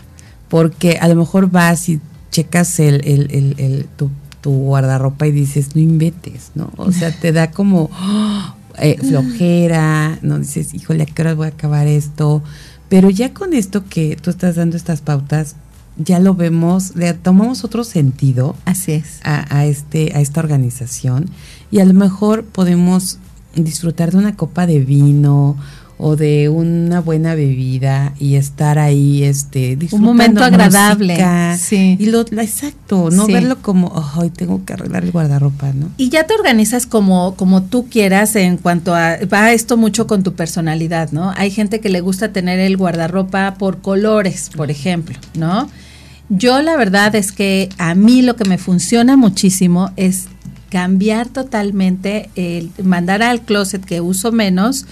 Porque 0.49 0.97
a 0.99 1.07
lo 1.07 1.15
mejor 1.15 1.49
vas 1.49 1.89
y 1.89 1.99
checas 2.31 2.79
el, 2.79 3.05
el, 3.05 3.55
el, 3.57 3.85
tu, 3.97 4.09
tu, 4.41 4.51
guardarropa 4.51 5.27
y 5.27 5.31
dices, 5.31 5.75
no 5.75 5.81
inventes, 5.81 6.51
¿no? 6.55 6.71
O 6.77 6.91
sea, 6.91 7.11
te 7.11 7.31
da 7.31 7.51
como, 7.51 7.89
eh, 8.79 8.97
flojera, 8.99 10.19
no 10.21 10.39
dices, 10.39 10.73
híjole, 10.73 11.03
¿a 11.03 11.05
qué 11.05 11.21
hora 11.21 11.33
voy 11.33 11.47
a 11.47 11.49
acabar 11.49 11.87
esto? 11.87 12.43
Pero 12.89 13.09
ya 13.09 13.33
con 13.33 13.53
esto 13.53 13.85
que 13.89 14.15
tú 14.15 14.29
estás 14.29 14.55
dando 14.55 14.77
estas 14.77 15.01
pautas, 15.01 15.55
ya 15.97 16.19
lo 16.19 16.35
vemos, 16.35 16.95
le 16.95 17.11
tomamos 17.15 17.63
otro 17.63 17.83
sentido 17.83 18.55
Así 18.65 18.91
es. 18.91 19.19
A, 19.23 19.57
a, 19.57 19.65
este, 19.65 20.11
a 20.15 20.21
esta 20.21 20.39
organización 20.39 21.29
y 21.71 21.79
a 21.79 21.85
lo 21.85 21.93
mejor 21.93 22.45
podemos 22.45 23.17
disfrutar 23.55 24.11
de 24.11 24.17
una 24.17 24.35
copa 24.35 24.67
de 24.67 24.79
vino 24.79 25.57
o 25.99 26.15
de 26.15 26.47
una 26.47 27.01
buena 27.01 27.33
bebida 27.33 28.13
y 28.19 28.35
estar 28.35 28.77
ahí 28.77 29.23
este 29.23 29.77
un 29.91 30.01
momento 30.01 30.43
agradable 30.43 31.17
sí. 31.57 31.97
y 31.99 32.05
lo, 32.07 32.21
exacto 32.21 33.09
no 33.09 33.25
verlo 33.25 33.61
como 33.61 33.91
ay 34.15 34.29
tengo 34.29 34.63
que 34.63 34.73
arreglar 34.73 35.03
el 35.03 35.11
guardarropa 35.11 35.73
no 35.73 35.89
y 35.97 36.09
ya 36.09 36.25
te 36.25 36.35
organizas 36.35 36.85
como 36.85 37.33
como 37.35 37.63
tú 37.63 37.87
quieras 37.89 38.35
en 38.35 38.57
cuanto 38.57 38.93
a 38.93 39.17
va 39.33 39.51
esto 39.53 39.75
mucho 39.75 40.05
con 40.05 40.21
tu 40.21 40.33
personalidad 40.33 41.11
no 41.11 41.33
hay 41.35 41.49
gente 41.49 41.79
que 41.79 41.89
le 41.89 42.01
gusta 42.01 42.31
tener 42.31 42.59
el 42.59 42.77
guardarropa 42.77 43.55
por 43.57 43.81
colores 43.81 44.51
por 44.55 44.69
ejemplo 44.69 45.17
no 45.33 45.67
yo 46.29 46.61
la 46.61 46.75
verdad 46.75 47.15
es 47.15 47.31
que 47.31 47.69
a 47.79 47.95
mí 47.95 48.21
lo 48.21 48.35
que 48.35 48.45
me 48.45 48.59
funciona 48.59 49.17
muchísimo 49.17 49.91
es 49.95 50.27
cambiar 50.69 51.27
totalmente 51.27 52.29
el 52.35 52.71
mandar 52.83 53.23
al 53.23 53.41
closet 53.41 53.83
que 53.83 54.01
uso 54.01 54.31
menos 54.31 54.85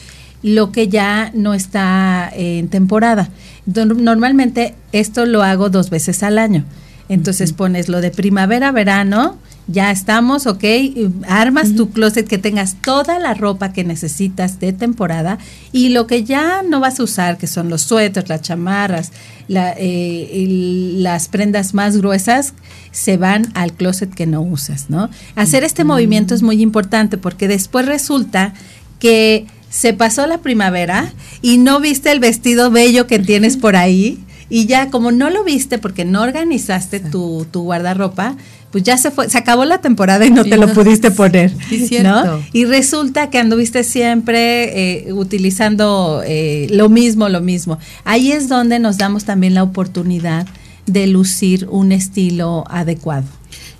lo 0.45 0.71
que 0.71 0.87
ya 0.87 1.31
no 1.33 1.55
está 1.55 2.31
en 2.31 2.67
temporada. 2.67 3.29
Normalmente 3.65 4.75
esto 4.91 5.25
lo 5.25 5.41
hago 5.41 5.71
dos 5.71 5.89
veces 5.89 6.21
al 6.21 6.37
año. 6.37 6.63
Entonces 7.09 7.51
pones 7.51 7.89
lo 7.89 7.99
de 7.99 8.11
primavera, 8.11 8.71
verano, 8.71 9.39
ya 9.67 9.89
estamos, 9.89 10.45
ok, 10.45 10.63
armas 11.27 11.73
tu 11.73 11.89
closet 11.89 12.27
que 12.27 12.37
tengas 12.37 12.75
toda 12.79 13.17
la 13.17 13.33
ropa 13.33 13.73
que 13.73 13.83
necesitas 13.83 14.59
de 14.59 14.71
temporada 14.71 15.39
y 15.71 15.89
lo 15.89 16.05
que 16.05 16.23
ya 16.23 16.61
no 16.61 16.79
vas 16.79 16.99
a 16.99 17.03
usar, 17.03 17.39
que 17.39 17.47
son 17.47 17.69
los 17.69 17.81
suéteres, 17.81 18.29
las 18.29 18.43
chamarras, 18.43 19.13
eh, 19.49 20.93
las 20.99 21.27
prendas 21.27 21.73
más 21.73 21.97
gruesas, 21.97 22.53
se 22.91 23.17
van 23.17 23.51
al 23.55 23.73
closet 23.73 24.13
que 24.13 24.27
no 24.27 24.43
usas, 24.43 24.91
¿no? 24.91 25.09
Hacer 25.35 25.63
este 25.63 25.83
movimiento 25.83 26.35
es 26.35 26.43
muy 26.43 26.61
importante 26.61 27.17
porque 27.17 27.47
después 27.47 27.87
resulta 27.87 28.53
que 28.99 29.47
se 29.75 29.91
pasó 29.91 30.25
la 30.25 30.37
primavera 30.37 31.11
y 31.41 31.57
no 31.57 31.81
viste 31.81 32.09
el 32.09 32.21
vestido 32.21 32.71
bello 32.71 33.07
que 33.07 33.19
tienes 33.19 33.57
por 33.57 33.75
ahí 33.75 34.23
y 34.47 34.67
ya 34.67 34.89
como 34.89 35.11
no 35.11 35.29
lo 35.29 35.43
viste 35.43 35.79
porque 35.79 36.05
no 36.05 36.21
organizaste 36.21 37.01
tu, 37.01 37.45
tu, 37.51 37.63
guardarropa, 37.63 38.37
pues 38.71 38.85
ya 38.85 38.97
se 38.97 39.11
fue, 39.11 39.29
se 39.29 39.37
acabó 39.37 39.65
la 39.65 39.79
temporada 39.79 40.25
y 40.25 40.31
no 40.31 40.45
te 40.45 40.55
lo 40.55 40.71
pudiste 40.73 41.11
poner. 41.11 41.51
¿no? 42.03 42.41
Y 42.53 42.63
resulta 42.63 43.29
que 43.29 43.37
anduviste 43.37 43.83
siempre 43.83 45.07
eh, 45.07 45.13
utilizando 45.13 46.21
eh, 46.25 46.67
lo 46.71 46.87
mismo, 46.87 47.27
lo 47.27 47.41
mismo. 47.41 47.77
Ahí 48.05 48.31
es 48.31 48.47
donde 48.47 48.79
nos 48.79 48.97
damos 48.97 49.25
también 49.25 49.55
la 49.55 49.63
oportunidad 49.63 50.47
de 50.85 51.07
lucir 51.07 51.67
un 51.69 51.91
estilo 51.91 52.63
adecuado. 52.69 53.25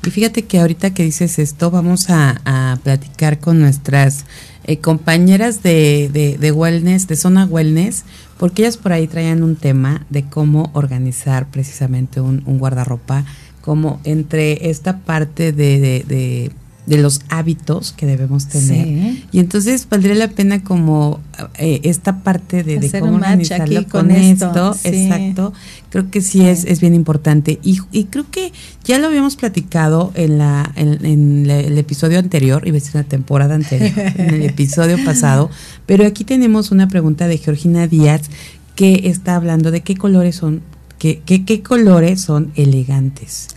Y 0.06 0.10
fíjate 0.10 0.44
que 0.44 0.60
ahorita 0.60 0.94
que 0.94 1.04
dices 1.04 1.40
esto, 1.40 1.72
vamos 1.72 2.10
a, 2.10 2.42
a 2.44 2.78
platicar 2.84 3.40
con 3.40 3.62
nuestras 3.62 4.26
eh, 4.66 4.78
compañeras 4.78 5.64
de, 5.64 6.10
de, 6.40 6.52
wellness, 6.52 7.08
de 7.08 7.16
zona 7.16 7.46
wellness, 7.46 8.04
porque 8.38 8.64
ellas 8.64 8.78
por 8.78 8.94
ahí 8.94 9.08
traían 9.08 9.44
un 9.44 9.56
tema 9.56 10.06
de 10.10 10.24
cómo 10.26 10.72
organizar 10.74 11.48
precisamente 11.48 12.20
un, 12.20 12.42
guardarropa, 12.58 13.26
como 13.62 14.00
entre 14.04 14.70
esta 14.70 15.00
parte 15.00 15.52
de 15.52 16.52
los 16.88 17.22
hábitos 17.30 17.94
que 17.94 18.06
debemos 18.06 18.48
tener. 18.48 19.16
Y 19.32 19.40
entonces 19.40 19.88
valdría 19.90 20.14
la 20.16 20.28
pena 20.30 20.64
como 20.64 21.20
eh, 21.58 21.82
esta 21.84 22.20
parte 22.20 22.64
de, 22.64 22.78
de 22.78 23.00
cómo 23.00 23.16
organizarlo 23.16 23.88
con, 23.88 24.12
esto. 24.12 24.76
Exacto. 24.84 25.54
Creo 25.90 26.12
que 26.12 26.22
sí, 26.22 26.46
Es, 26.46 26.64
es 26.66 26.82
bien 26.82 26.94
importante. 26.94 27.60
Y, 27.64 27.80
y, 27.92 28.06
creo 28.06 28.30
que 28.30 28.54
ya 28.84 29.00
lo 29.00 29.08
habíamos 29.08 29.36
platicado 29.36 30.12
en 30.16 30.38
la 30.38 30.72
en, 30.76 31.50
el 31.50 31.78
episodio 31.78 32.20
anterior, 32.20 32.68
iba 32.68 32.78
a 32.78 32.80
decir 32.80 32.96
la 32.96 33.04
temporada 33.04 33.56
anterior, 33.56 33.92
en 33.96 34.36
el 34.36 34.42
episodio 34.44 35.04
pasado, 35.04 35.50
pero 35.86 36.06
aquí 36.06 36.24
tenemos 36.24 36.72
una 36.72 36.88
pregunta 36.88 37.28
de 37.28 37.38
Georgina 37.38 37.88
Díaz 37.88 38.30
que 38.76 39.08
está 39.10 39.36
hablando 39.36 39.72
de 39.72 39.82
qué 39.82 39.96
colores 39.96 40.36
son, 40.36 40.62
qué, 41.00 41.22
qué, 41.26 41.46
qué 41.46 41.64
colores 41.64 42.22
son 42.22 42.52
elegantes. 42.56 43.48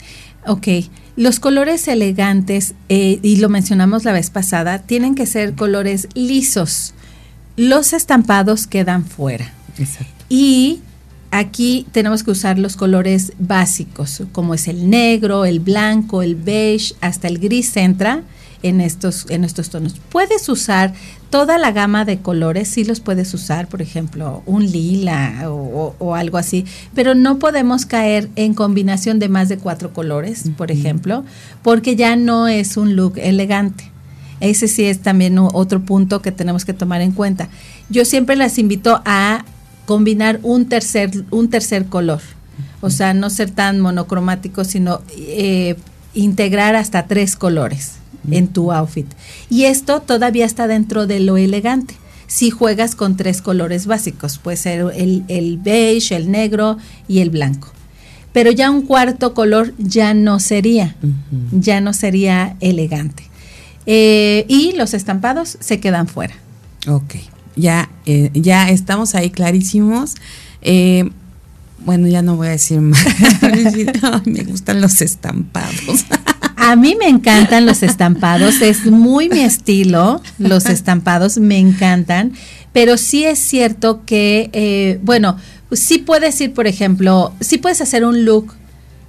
Ok. 0.46 0.68
Los 1.16 1.40
colores 1.40 1.88
elegantes, 1.88 2.74
eh, 2.88 3.18
y 3.22 3.37
lo 3.37 3.48
mencionamos 3.48 4.05
la 4.05 4.12
vez 4.12 4.31
pasada, 4.31 4.81
tienen 4.81 5.14
que 5.14 5.27
ser 5.27 5.55
colores 5.55 6.09
lisos. 6.14 6.94
Los 7.57 7.92
estampados 7.92 8.66
quedan 8.66 9.05
fuera. 9.05 9.53
Exacto. 9.79 10.24
Y 10.29 10.81
aquí 11.31 11.87
tenemos 11.92 12.22
que 12.22 12.31
usar 12.31 12.59
los 12.59 12.77
colores 12.77 13.33
básicos, 13.38 14.22
como 14.33 14.55
es 14.55 14.68
el 14.68 14.88
negro, 14.88 15.44
el 15.44 15.59
blanco, 15.61 16.22
el 16.22 16.37
beige, 16.37 16.94
hasta 17.01 17.27
el 17.27 17.38
gris 17.38 17.77
entra 17.77 18.22
en 18.62 18.81
estos, 18.81 19.27
en 19.29 19.44
estos 19.44 19.70
tonos. 19.70 20.01
Puedes 20.11 20.48
usar 20.48 20.94
toda 21.31 21.59
la 21.59 21.73
gama 21.73 22.05
de 22.05 22.19
colores, 22.19 22.69
sí 22.69 22.85
los 22.85 23.01
puedes 23.01 23.33
usar, 23.35 23.69
por 23.69 23.83
ejemplo, 23.83 24.43
un 24.47 24.71
lila 24.71 25.45
o, 25.51 26.14
algo 26.14 26.38
así, 26.38 26.64
pero 26.95 27.14
no 27.14 27.38
podemos 27.38 27.87
caer 27.87 28.29
en 28.37 28.55
combinación 28.55 29.19
de 29.19 29.29
más 29.29 29.49
de 29.49 29.59
cuatro 29.59 29.93
colores, 29.93 30.45
por 30.57 30.71
ejemplo, 30.71 31.25
porque 31.62 31.97
ya 31.97 32.17
no 32.17 32.49
es 32.49 32.77
un 32.77 32.97
look 32.97 33.19
elegante. 33.19 33.91
Ese 34.41 34.69
sí 34.69 34.85
es 34.85 35.01
también 35.01 35.38
otro 35.38 35.81
punto 35.81 36.23
que 36.23 36.33
tenemos 36.33 36.64
que 36.64 36.73
tomar 36.73 37.01
en 37.01 37.12
cuenta. 37.12 37.49
Yo 37.91 38.05
siempre 38.05 38.37
las 38.37 38.59
invito 38.59 39.03
a 39.05 39.45
combinar 39.85 40.38
un 40.43 40.67
tercer, 40.67 41.25
un 41.31 41.51
tercer 41.51 41.87
color, 41.87 42.21
o 42.81 42.91
sea, 42.91 43.14
no 43.14 43.31
ser 43.31 43.51
tan 43.51 43.81
monocromático, 43.81 44.64
sino 44.64 45.01
eh, 45.17 45.77
integrar 46.14 46.77
hasta 46.77 47.07
tres 47.07 47.37
colores 47.37 47.98
en 48.31 48.49
tu 48.49 48.73
outfit. 48.73 49.07
Y 49.51 49.64
esto 49.64 50.01
todavía 50.01 50.47
está 50.47 50.67
dentro 50.67 51.07
de 51.07 51.21
lo 51.21 51.37
elegante. 51.37 51.95
Si 52.27 52.51
juegas 52.51 52.95
con 52.95 53.17
tres 53.17 53.41
colores 53.41 53.87
básicos, 53.87 54.38
puede 54.38 54.57
ser 54.59 54.93
el, 54.95 55.25
el 55.29 55.57
beige, 55.57 56.14
el 56.14 56.31
negro 56.31 56.77
y 57.09 57.21
el 57.21 57.31
blanco. 57.31 57.69
Pero 58.33 58.51
ya 58.51 58.71
un 58.71 58.83
cuarto 58.83 59.35
color 59.35 59.73
ya 59.79 60.14
no 60.14 60.38
sería, 60.38 60.97
ya 61.51 61.81
no 61.81 61.95
sería 61.95 62.57
elegante. 62.61 63.25
Eh, 63.87 64.45
y 64.49 64.73
los 64.73 64.93
estampados 64.93 65.57
se 65.61 65.81
quedan 65.81 66.09
fuera. 66.09 66.35
Ok, 66.87 67.14
ya, 67.57 67.89
eh, 68.05 68.31
ya 68.35 68.68
estamos 68.68 69.14
ahí 69.14 69.31
clarísimos. 69.31 70.16
Eh, 70.61 71.11
bueno, 71.85 72.07
ya 72.07 72.20
no 72.20 72.37
voy 72.37 72.49
a 72.49 72.51
decir 72.51 72.81
más. 72.81 73.03
me 74.26 74.43
gustan 74.45 74.83
los 74.83 75.01
estampados. 75.01 76.05
A 76.61 76.77
mí 76.77 76.97
me 76.99 77.09
encantan 77.09 77.67
los 77.67 77.83
estampados, 77.83 78.61
es 78.63 78.85
muy 78.87 79.29
mi 79.29 79.41
estilo, 79.41 80.21
los 80.39 80.67
estampados 80.67 81.39
me 81.39 81.59
encantan, 81.59 82.33
pero 82.73 82.97
sí 82.97 83.25
es 83.25 83.39
cierto 83.39 84.05
que, 84.05 84.51
eh, 84.53 84.99
bueno, 85.03 85.37
sí 85.73 85.99
puedes 85.99 86.41
ir, 86.41 86.53
por 86.53 86.67
ejemplo, 86.67 87.33
sí 87.41 87.59
puedes 87.59 87.81
hacer 87.81 88.05
un 88.05 88.25
look 88.25 88.55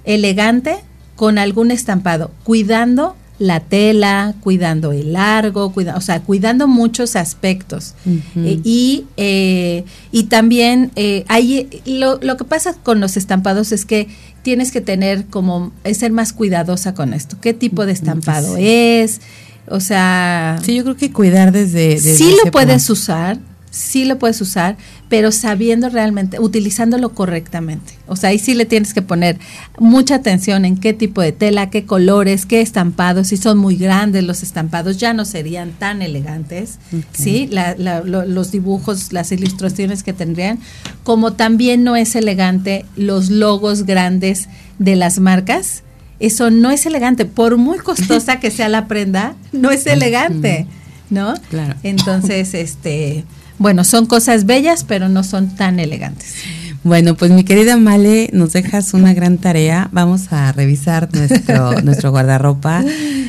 elegante 0.04 0.76
con 1.16 1.38
algún 1.38 1.70
estampado, 1.70 2.30
cuidando 2.44 3.16
la 3.40 3.60
tela, 3.60 4.34
cuidando 4.40 4.92
el 4.92 5.14
largo, 5.14 5.72
cuida, 5.72 5.96
o 5.96 6.02
sea, 6.02 6.20
cuidando 6.20 6.68
muchos 6.68 7.16
aspectos. 7.16 7.94
Eh, 8.36 8.60
y, 8.64 9.06
eh, 9.16 9.84
y 10.12 10.24
también 10.24 10.92
eh, 10.94 11.24
hay, 11.26 11.66
lo, 11.86 12.18
lo, 12.20 12.36
que 12.36 12.44
pasa 12.44 12.74
con 12.74 13.00
los 13.00 13.16
estampados 13.16 13.72
es 13.72 13.86
que 13.86 14.08
tienes 14.42 14.72
que 14.72 14.80
tener 14.80 15.26
como, 15.26 15.72
ser 15.92 16.12
más 16.12 16.32
cuidadosa 16.32 16.94
con 16.94 17.14
esto. 17.14 17.36
¿Qué 17.40 17.54
tipo 17.54 17.86
de 17.86 17.92
estampado 17.92 18.56
es? 18.58 19.20
O 19.68 19.80
sea... 19.80 20.58
Sí, 20.64 20.76
yo 20.76 20.82
creo 20.82 20.96
que 20.96 21.12
cuidar 21.12 21.52
desde... 21.52 21.98
sí 21.98 22.34
lo 22.44 22.50
puedes 22.50 22.88
usar, 22.90 23.38
sí 23.70 24.04
lo 24.04 24.18
puedes 24.18 24.40
usar, 24.40 24.76
pero 25.10 25.32
sabiendo 25.32 25.88
realmente, 25.88 26.38
utilizándolo 26.38 27.10
correctamente. 27.10 27.94
O 28.06 28.14
sea, 28.14 28.30
ahí 28.30 28.38
sí 28.38 28.54
le 28.54 28.64
tienes 28.64 28.94
que 28.94 29.02
poner 29.02 29.40
mucha 29.76 30.14
atención 30.14 30.64
en 30.64 30.76
qué 30.76 30.92
tipo 30.92 31.20
de 31.20 31.32
tela, 31.32 31.68
qué 31.68 31.84
colores, 31.84 32.46
qué 32.46 32.60
estampados. 32.60 33.26
Si 33.26 33.36
son 33.36 33.58
muy 33.58 33.74
grandes 33.74 34.22
los 34.22 34.44
estampados, 34.44 34.98
ya 34.98 35.12
no 35.12 35.24
serían 35.24 35.72
tan 35.72 36.00
elegantes, 36.00 36.78
¿sí? 37.12 37.50
los 37.50 38.52
dibujos, 38.52 39.12
las 39.12 39.32
ilustraciones 39.32 40.04
que 40.04 40.12
tendrían. 40.12 40.60
Como 41.02 41.32
también 41.32 41.82
no 41.82 41.96
es 41.96 42.14
elegante 42.14 42.86
los 42.94 43.30
logos 43.30 43.82
grandes 43.82 44.48
de 44.78 44.94
las 44.94 45.18
marcas. 45.18 45.82
Eso 46.20 46.50
no 46.50 46.70
es 46.70 46.86
elegante. 46.86 47.24
Por 47.24 47.56
muy 47.56 47.78
costosa 47.78 48.38
que 48.38 48.52
sea 48.52 48.68
la 48.68 48.86
prenda, 48.86 49.34
no 49.50 49.72
es 49.72 49.88
elegante, 49.88 50.68
¿no? 51.10 51.34
Claro. 51.50 51.74
Entonces, 51.82 52.54
este 52.54 53.24
bueno, 53.60 53.84
son 53.84 54.06
cosas 54.06 54.46
bellas, 54.46 54.84
pero 54.88 55.10
no 55.10 55.22
son 55.22 55.54
tan 55.54 55.78
elegantes. 55.80 56.34
Bueno, 56.82 57.14
pues 57.14 57.30
mi 57.30 57.44
querida 57.44 57.76
Male, 57.76 58.30
nos 58.32 58.54
dejas 58.54 58.94
una 58.94 59.12
gran 59.12 59.36
tarea. 59.36 59.90
Vamos 59.92 60.32
a 60.32 60.50
revisar 60.52 61.10
nuestro, 61.12 61.72
nuestro 61.84 62.10
guardarropa. 62.10 62.82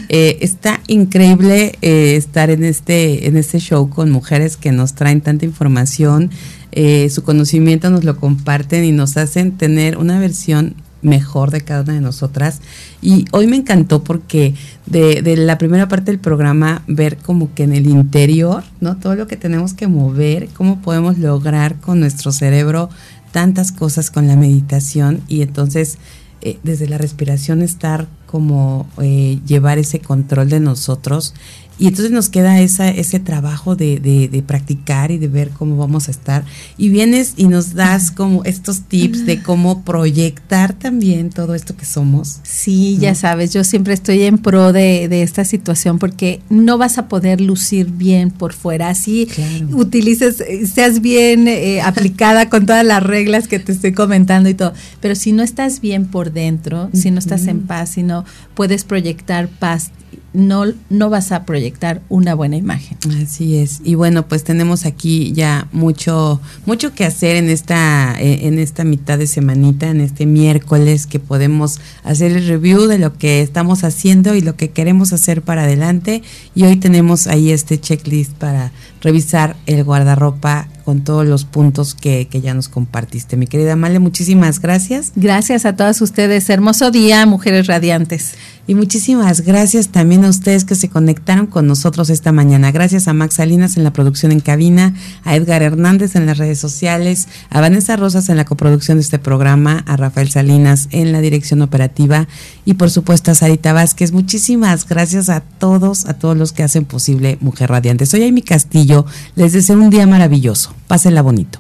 Eh, 0.08 0.38
está 0.40 0.80
increíble 0.88 1.74
eh, 1.82 2.16
estar 2.16 2.50
en 2.50 2.64
este, 2.64 3.28
en 3.28 3.36
este 3.36 3.60
show 3.60 3.90
con 3.90 4.10
mujeres 4.10 4.56
que 4.56 4.72
nos 4.72 4.94
traen 4.94 5.20
tanta 5.20 5.44
información. 5.44 6.32
Eh, 6.72 7.10
su 7.10 7.24
conocimiento 7.24 7.90
nos 7.90 8.06
lo 8.06 8.16
comparten 8.16 8.86
y 8.86 8.94
nos 8.94 9.18
hacen 9.18 9.58
tener 9.58 9.98
una 9.98 10.18
versión 10.18 10.76
mejor 11.02 11.52
de 11.52 11.62
cada 11.62 11.82
una 11.82 11.94
de 11.94 12.02
nosotras. 12.02 12.62
Y 13.02 13.26
hoy 13.32 13.48
me 13.48 13.56
encantó 13.56 14.04
porque 14.04 14.54
de, 14.86 15.36
la 15.38 15.58
primera 15.58 15.88
parte 15.88 16.12
del 16.12 16.20
programa 16.20 16.84
ver 16.88 17.18
como 17.18 17.54
que 17.54 17.64
en 17.64 17.74
el 17.74 17.88
interior, 17.88 18.64
¿no? 18.80 18.98
Todo 18.98 19.16
lo 19.16 19.28
que 19.28 19.38
tenemos 19.38 19.74
que 19.74 19.88
mover, 19.88 20.50
cómo 20.50 20.82
podemos 20.82 21.18
lograr 21.18 21.80
con 21.80 22.00
nuestro 22.00 22.32
cerebro 22.32 22.90
tantas 23.32 23.72
cosas 23.72 24.12
con 24.12 24.28
la 24.28 24.36
meditación 24.36 25.22
y 25.28 25.42
entonces 25.42 25.98
eh, 26.42 26.60
desde 26.64 26.88
la 26.88 26.98
respiración 26.98 27.62
estar 27.62 28.08
como 28.26 28.88
eh, 29.02 29.40
llevar 29.46 29.78
ese 29.78 30.00
control 30.00 30.50
de 30.50 30.60
nosotros 30.60 31.34
y 31.80 31.88
entonces 31.88 32.12
nos 32.12 32.30
queda 32.30 32.60
esa, 32.60 32.90
ese 32.90 33.20
trabajo 33.20 33.76
de, 33.76 34.00
de, 34.00 34.44
practicar 34.44 35.10
y 35.10 35.18
de 35.18 35.28
ver 35.28 35.50
cómo 35.50 35.78
vamos 35.78 36.08
a 36.08 36.12
estar. 36.12 36.44
Y 36.78 36.90
vienes 36.90 37.34
y 37.38 37.48
nos 37.48 37.74
das 37.74 38.12
como 38.12 38.44
estos 38.44 38.82
tips 38.82 39.26
de 39.26 39.42
cómo 39.42 39.84
proyectar 39.84 40.74
también 40.74 41.30
todo 41.30 41.56
esto 41.56 41.76
que 41.76 41.86
somos. 41.86 42.40
Sí, 42.44 42.98
ya 43.00 43.16
sabes, 43.16 43.52
yo 43.52 43.64
siempre 43.64 43.94
estoy 43.94 44.24
en 44.24 44.38
pro 44.38 44.74
de, 44.74 45.08
de, 45.08 45.24
esta 45.24 45.44
situación 45.44 45.98
porque 45.98 46.42
no 46.50 46.78
vas 46.78 46.98
a 46.98 47.08
poder 47.08 47.42
lucir 47.42 47.90
bien 47.90 48.30
por 48.30 48.54
fuera. 48.54 48.90
Así 48.90 49.28
utilices, 49.72 50.44
seas 50.72 51.02
bien 51.02 51.48
eh, 51.48 51.82
aplicada 51.82 52.50
con 52.50 52.66
todas 52.66 52.86
las 52.86 53.02
reglas 53.02 53.48
que 53.48 53.58
te 53.58 53.72
estoy 53.72 53.94
comentando 53.94 54.50
y 54.50 54.54
todo. 54.54 54.74
Pero 55.00 55.16
si 55.16 55.32
no 55.32 55.42
estás 55.42 55.82
bien 55.82 56.06
por 56.06 56.32
dentro, 56.32 56.90
si 56.94 57.10
no 57.10 57.20
estás 57.20 57.48
en 57.48 57.62
paz, 57.62 57.94
si 57.94 58.04
no 58.04 58.24
puedes 58.54 58.84
proyectar 58.84 59.48
paz 59.48 59.92
no, 60.34 60.64
no 60.90 61.10
vas 61.10 61.32
a 61.32 61.46
proyectar 61.46 62.02
una 62.10 62.36
buena 62.36 62.56
imagen. 62.56 62.98
Así 63.22 63.58
es. 63.58 63.82
Y 63.84 63.96
bueno, 63.96 64.28
pues 64.28 64.44
tenemos 64.44 64.86
aquí 64.86 65.34
ya 65.34 65.68
mucho, 65.72 66.40
mucho 66.66 66.94
que 66.94 67.06
hacer 67.06 67.36
en 67.36 67.50
esta, 67.50 68.16
eh, 68.20 68.48
en 68.48 68.58
esta 68.58 68.84
mitad 68.84 69.18
de 69.18 69.28
semanita, 69.28 69.90
en 69.90 70.02
este 70.02 70.26
miércoles, 70.26 71.06
que 71.06 71.20
podemos 71.20 71.80
hacer 72.04 72.32
el 72.32 72.48
review 72.48 72.88
de 72.88 73.00
lo 73.00 73.18
que 73.18 73.42
estamos 73.42 73.84
haciendo 73.84 74.36
y 74.36 74.42
lo 74.42 74.56
que 74.56 74.70
queremos 74.70 75.12
hacer 75.14 75.42
para 75.42 75.64
adelante. 75.64 76.24
Y 76.56 76.64
hoy 76.64 76.78
tenemos 76.78 77.28
ahí 77.28 77.52
este 77.52 77.80
checklist 77.80 78.32
para 78.34 78.72
revisar 79.02 79.58
el 79.66 79.84
guardarropa 79.84 80.68
con 80.82 81.04
todos 81.04 81.26
los 81.26 81.46
puntos 81.46 81.96
que, 81.96 82.28
que, 82.28 82.42
ya 82.42 82.54
nos 82.54 82.70
compartiste. 82.70 83.38
Mi 83.38 83.48
querida 83.48 83.76
Male, 83.76 84.00
muchísimas 84.00 84.60
gracias. 84.60 85.12
Gracias 85.16 85.66
a 85.66 85.76
todas 85.76 86.02
ustedes. 86.02 86.50
Hermoso 86.50 86.92
día, 86.92 87.26
mujeres 87.26 87.68
radiantes. 87.68 88.36
Y 88.68 88.76
muchísimas 88.76 89.42
gracias 89.42 89.90
también 89.90 90.24
a 90.24 90.30
ustedes 90.30 90.66
que 90.66 90.76
se 90.76 90.88
conectaron 90.88 91.48
con 91.48 91.68
nosotros 91.68 92.10
esta 92.10 92.32
mañana. 92.32 92.72
Gracias 92.72 93.08
a 93.08 93.14
Max 93.14 93.36
Salinas 93.36 93.76
en 93.76 93.84
la 93.84 93.92
producción 93.92 94.32
en 94.32 94.40
cabina, 94.40 94.94
a 95.24 95.36
Edgar 95.36 95.64
Hernández 95.64 96.16
en 96.16 96.26
las 96.26 96.38
redes 96.38 96.60
sociales, 96.60 97.28
a 97.50 97.60
Vanessa 97.60 97.96
Rosas 97.96 98.30
en 98.30 98.38
la 98.38 98.46
coproducción 98.46 98.98
de 98.98 99.02
este 99.02 99.20
programa, 99.20 99.84
a 99.88 99.98
Rafael 99.98 100.30
Salinas 100.30 100.88
en 100.92 101.12
la 101.12 101.22
dirección 101.22 101.62
operativa 101.62 102.28
y 102.64 102.76
por 102.76 102.92
supuesto 102.92 103.32
a 103.32 103.36
Sarita 103.36 103.74
Vázquez. 103.74 104.12
Muchísimas 104.12 104.88
gracias 104.88 105.30
a 105.30 105.42
todos, 105.42 106.06
a 106.06 106.14
todos 106.14 106.38
los 106.38 106.54
que 106.54 106.64
hacen 106.64 106.86
posible 106.86 107.40
Mujer 107.42 107.72
Radiante. 107.72 108.06
Soy 108.06 108.24
Amy 108.24 108.44
Castillo. 108.44 109.06
Les 109.36 109.54
deseo 109.54 109.80
un 109.80 109.90
día 109.90 110.06
maravilloso. 110.06 110.71
Pásenla 110.88 111.22
bonito. 111.22 111.60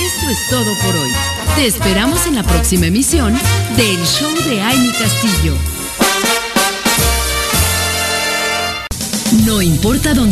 Esto 0.00 0.30
es 0.30 0.48
todo 0.48 0.74
por 0.86 0.96
hoy. 0.96 1.10
Te 1.56 1.66
esperamos 1.66 2.26
en 2.26 2.36
la 2.36 2.42
próxima 2.42 2.86
emisión 2.86 3.34
del 3.76 4.04
Show 4.06 4.34
de 4.48 4.62
Amy 4.62 4.92
Castillo. 4.92 5.54
No 9.44 9.60
importa 9.60 10.14
dónde 10.14 10.22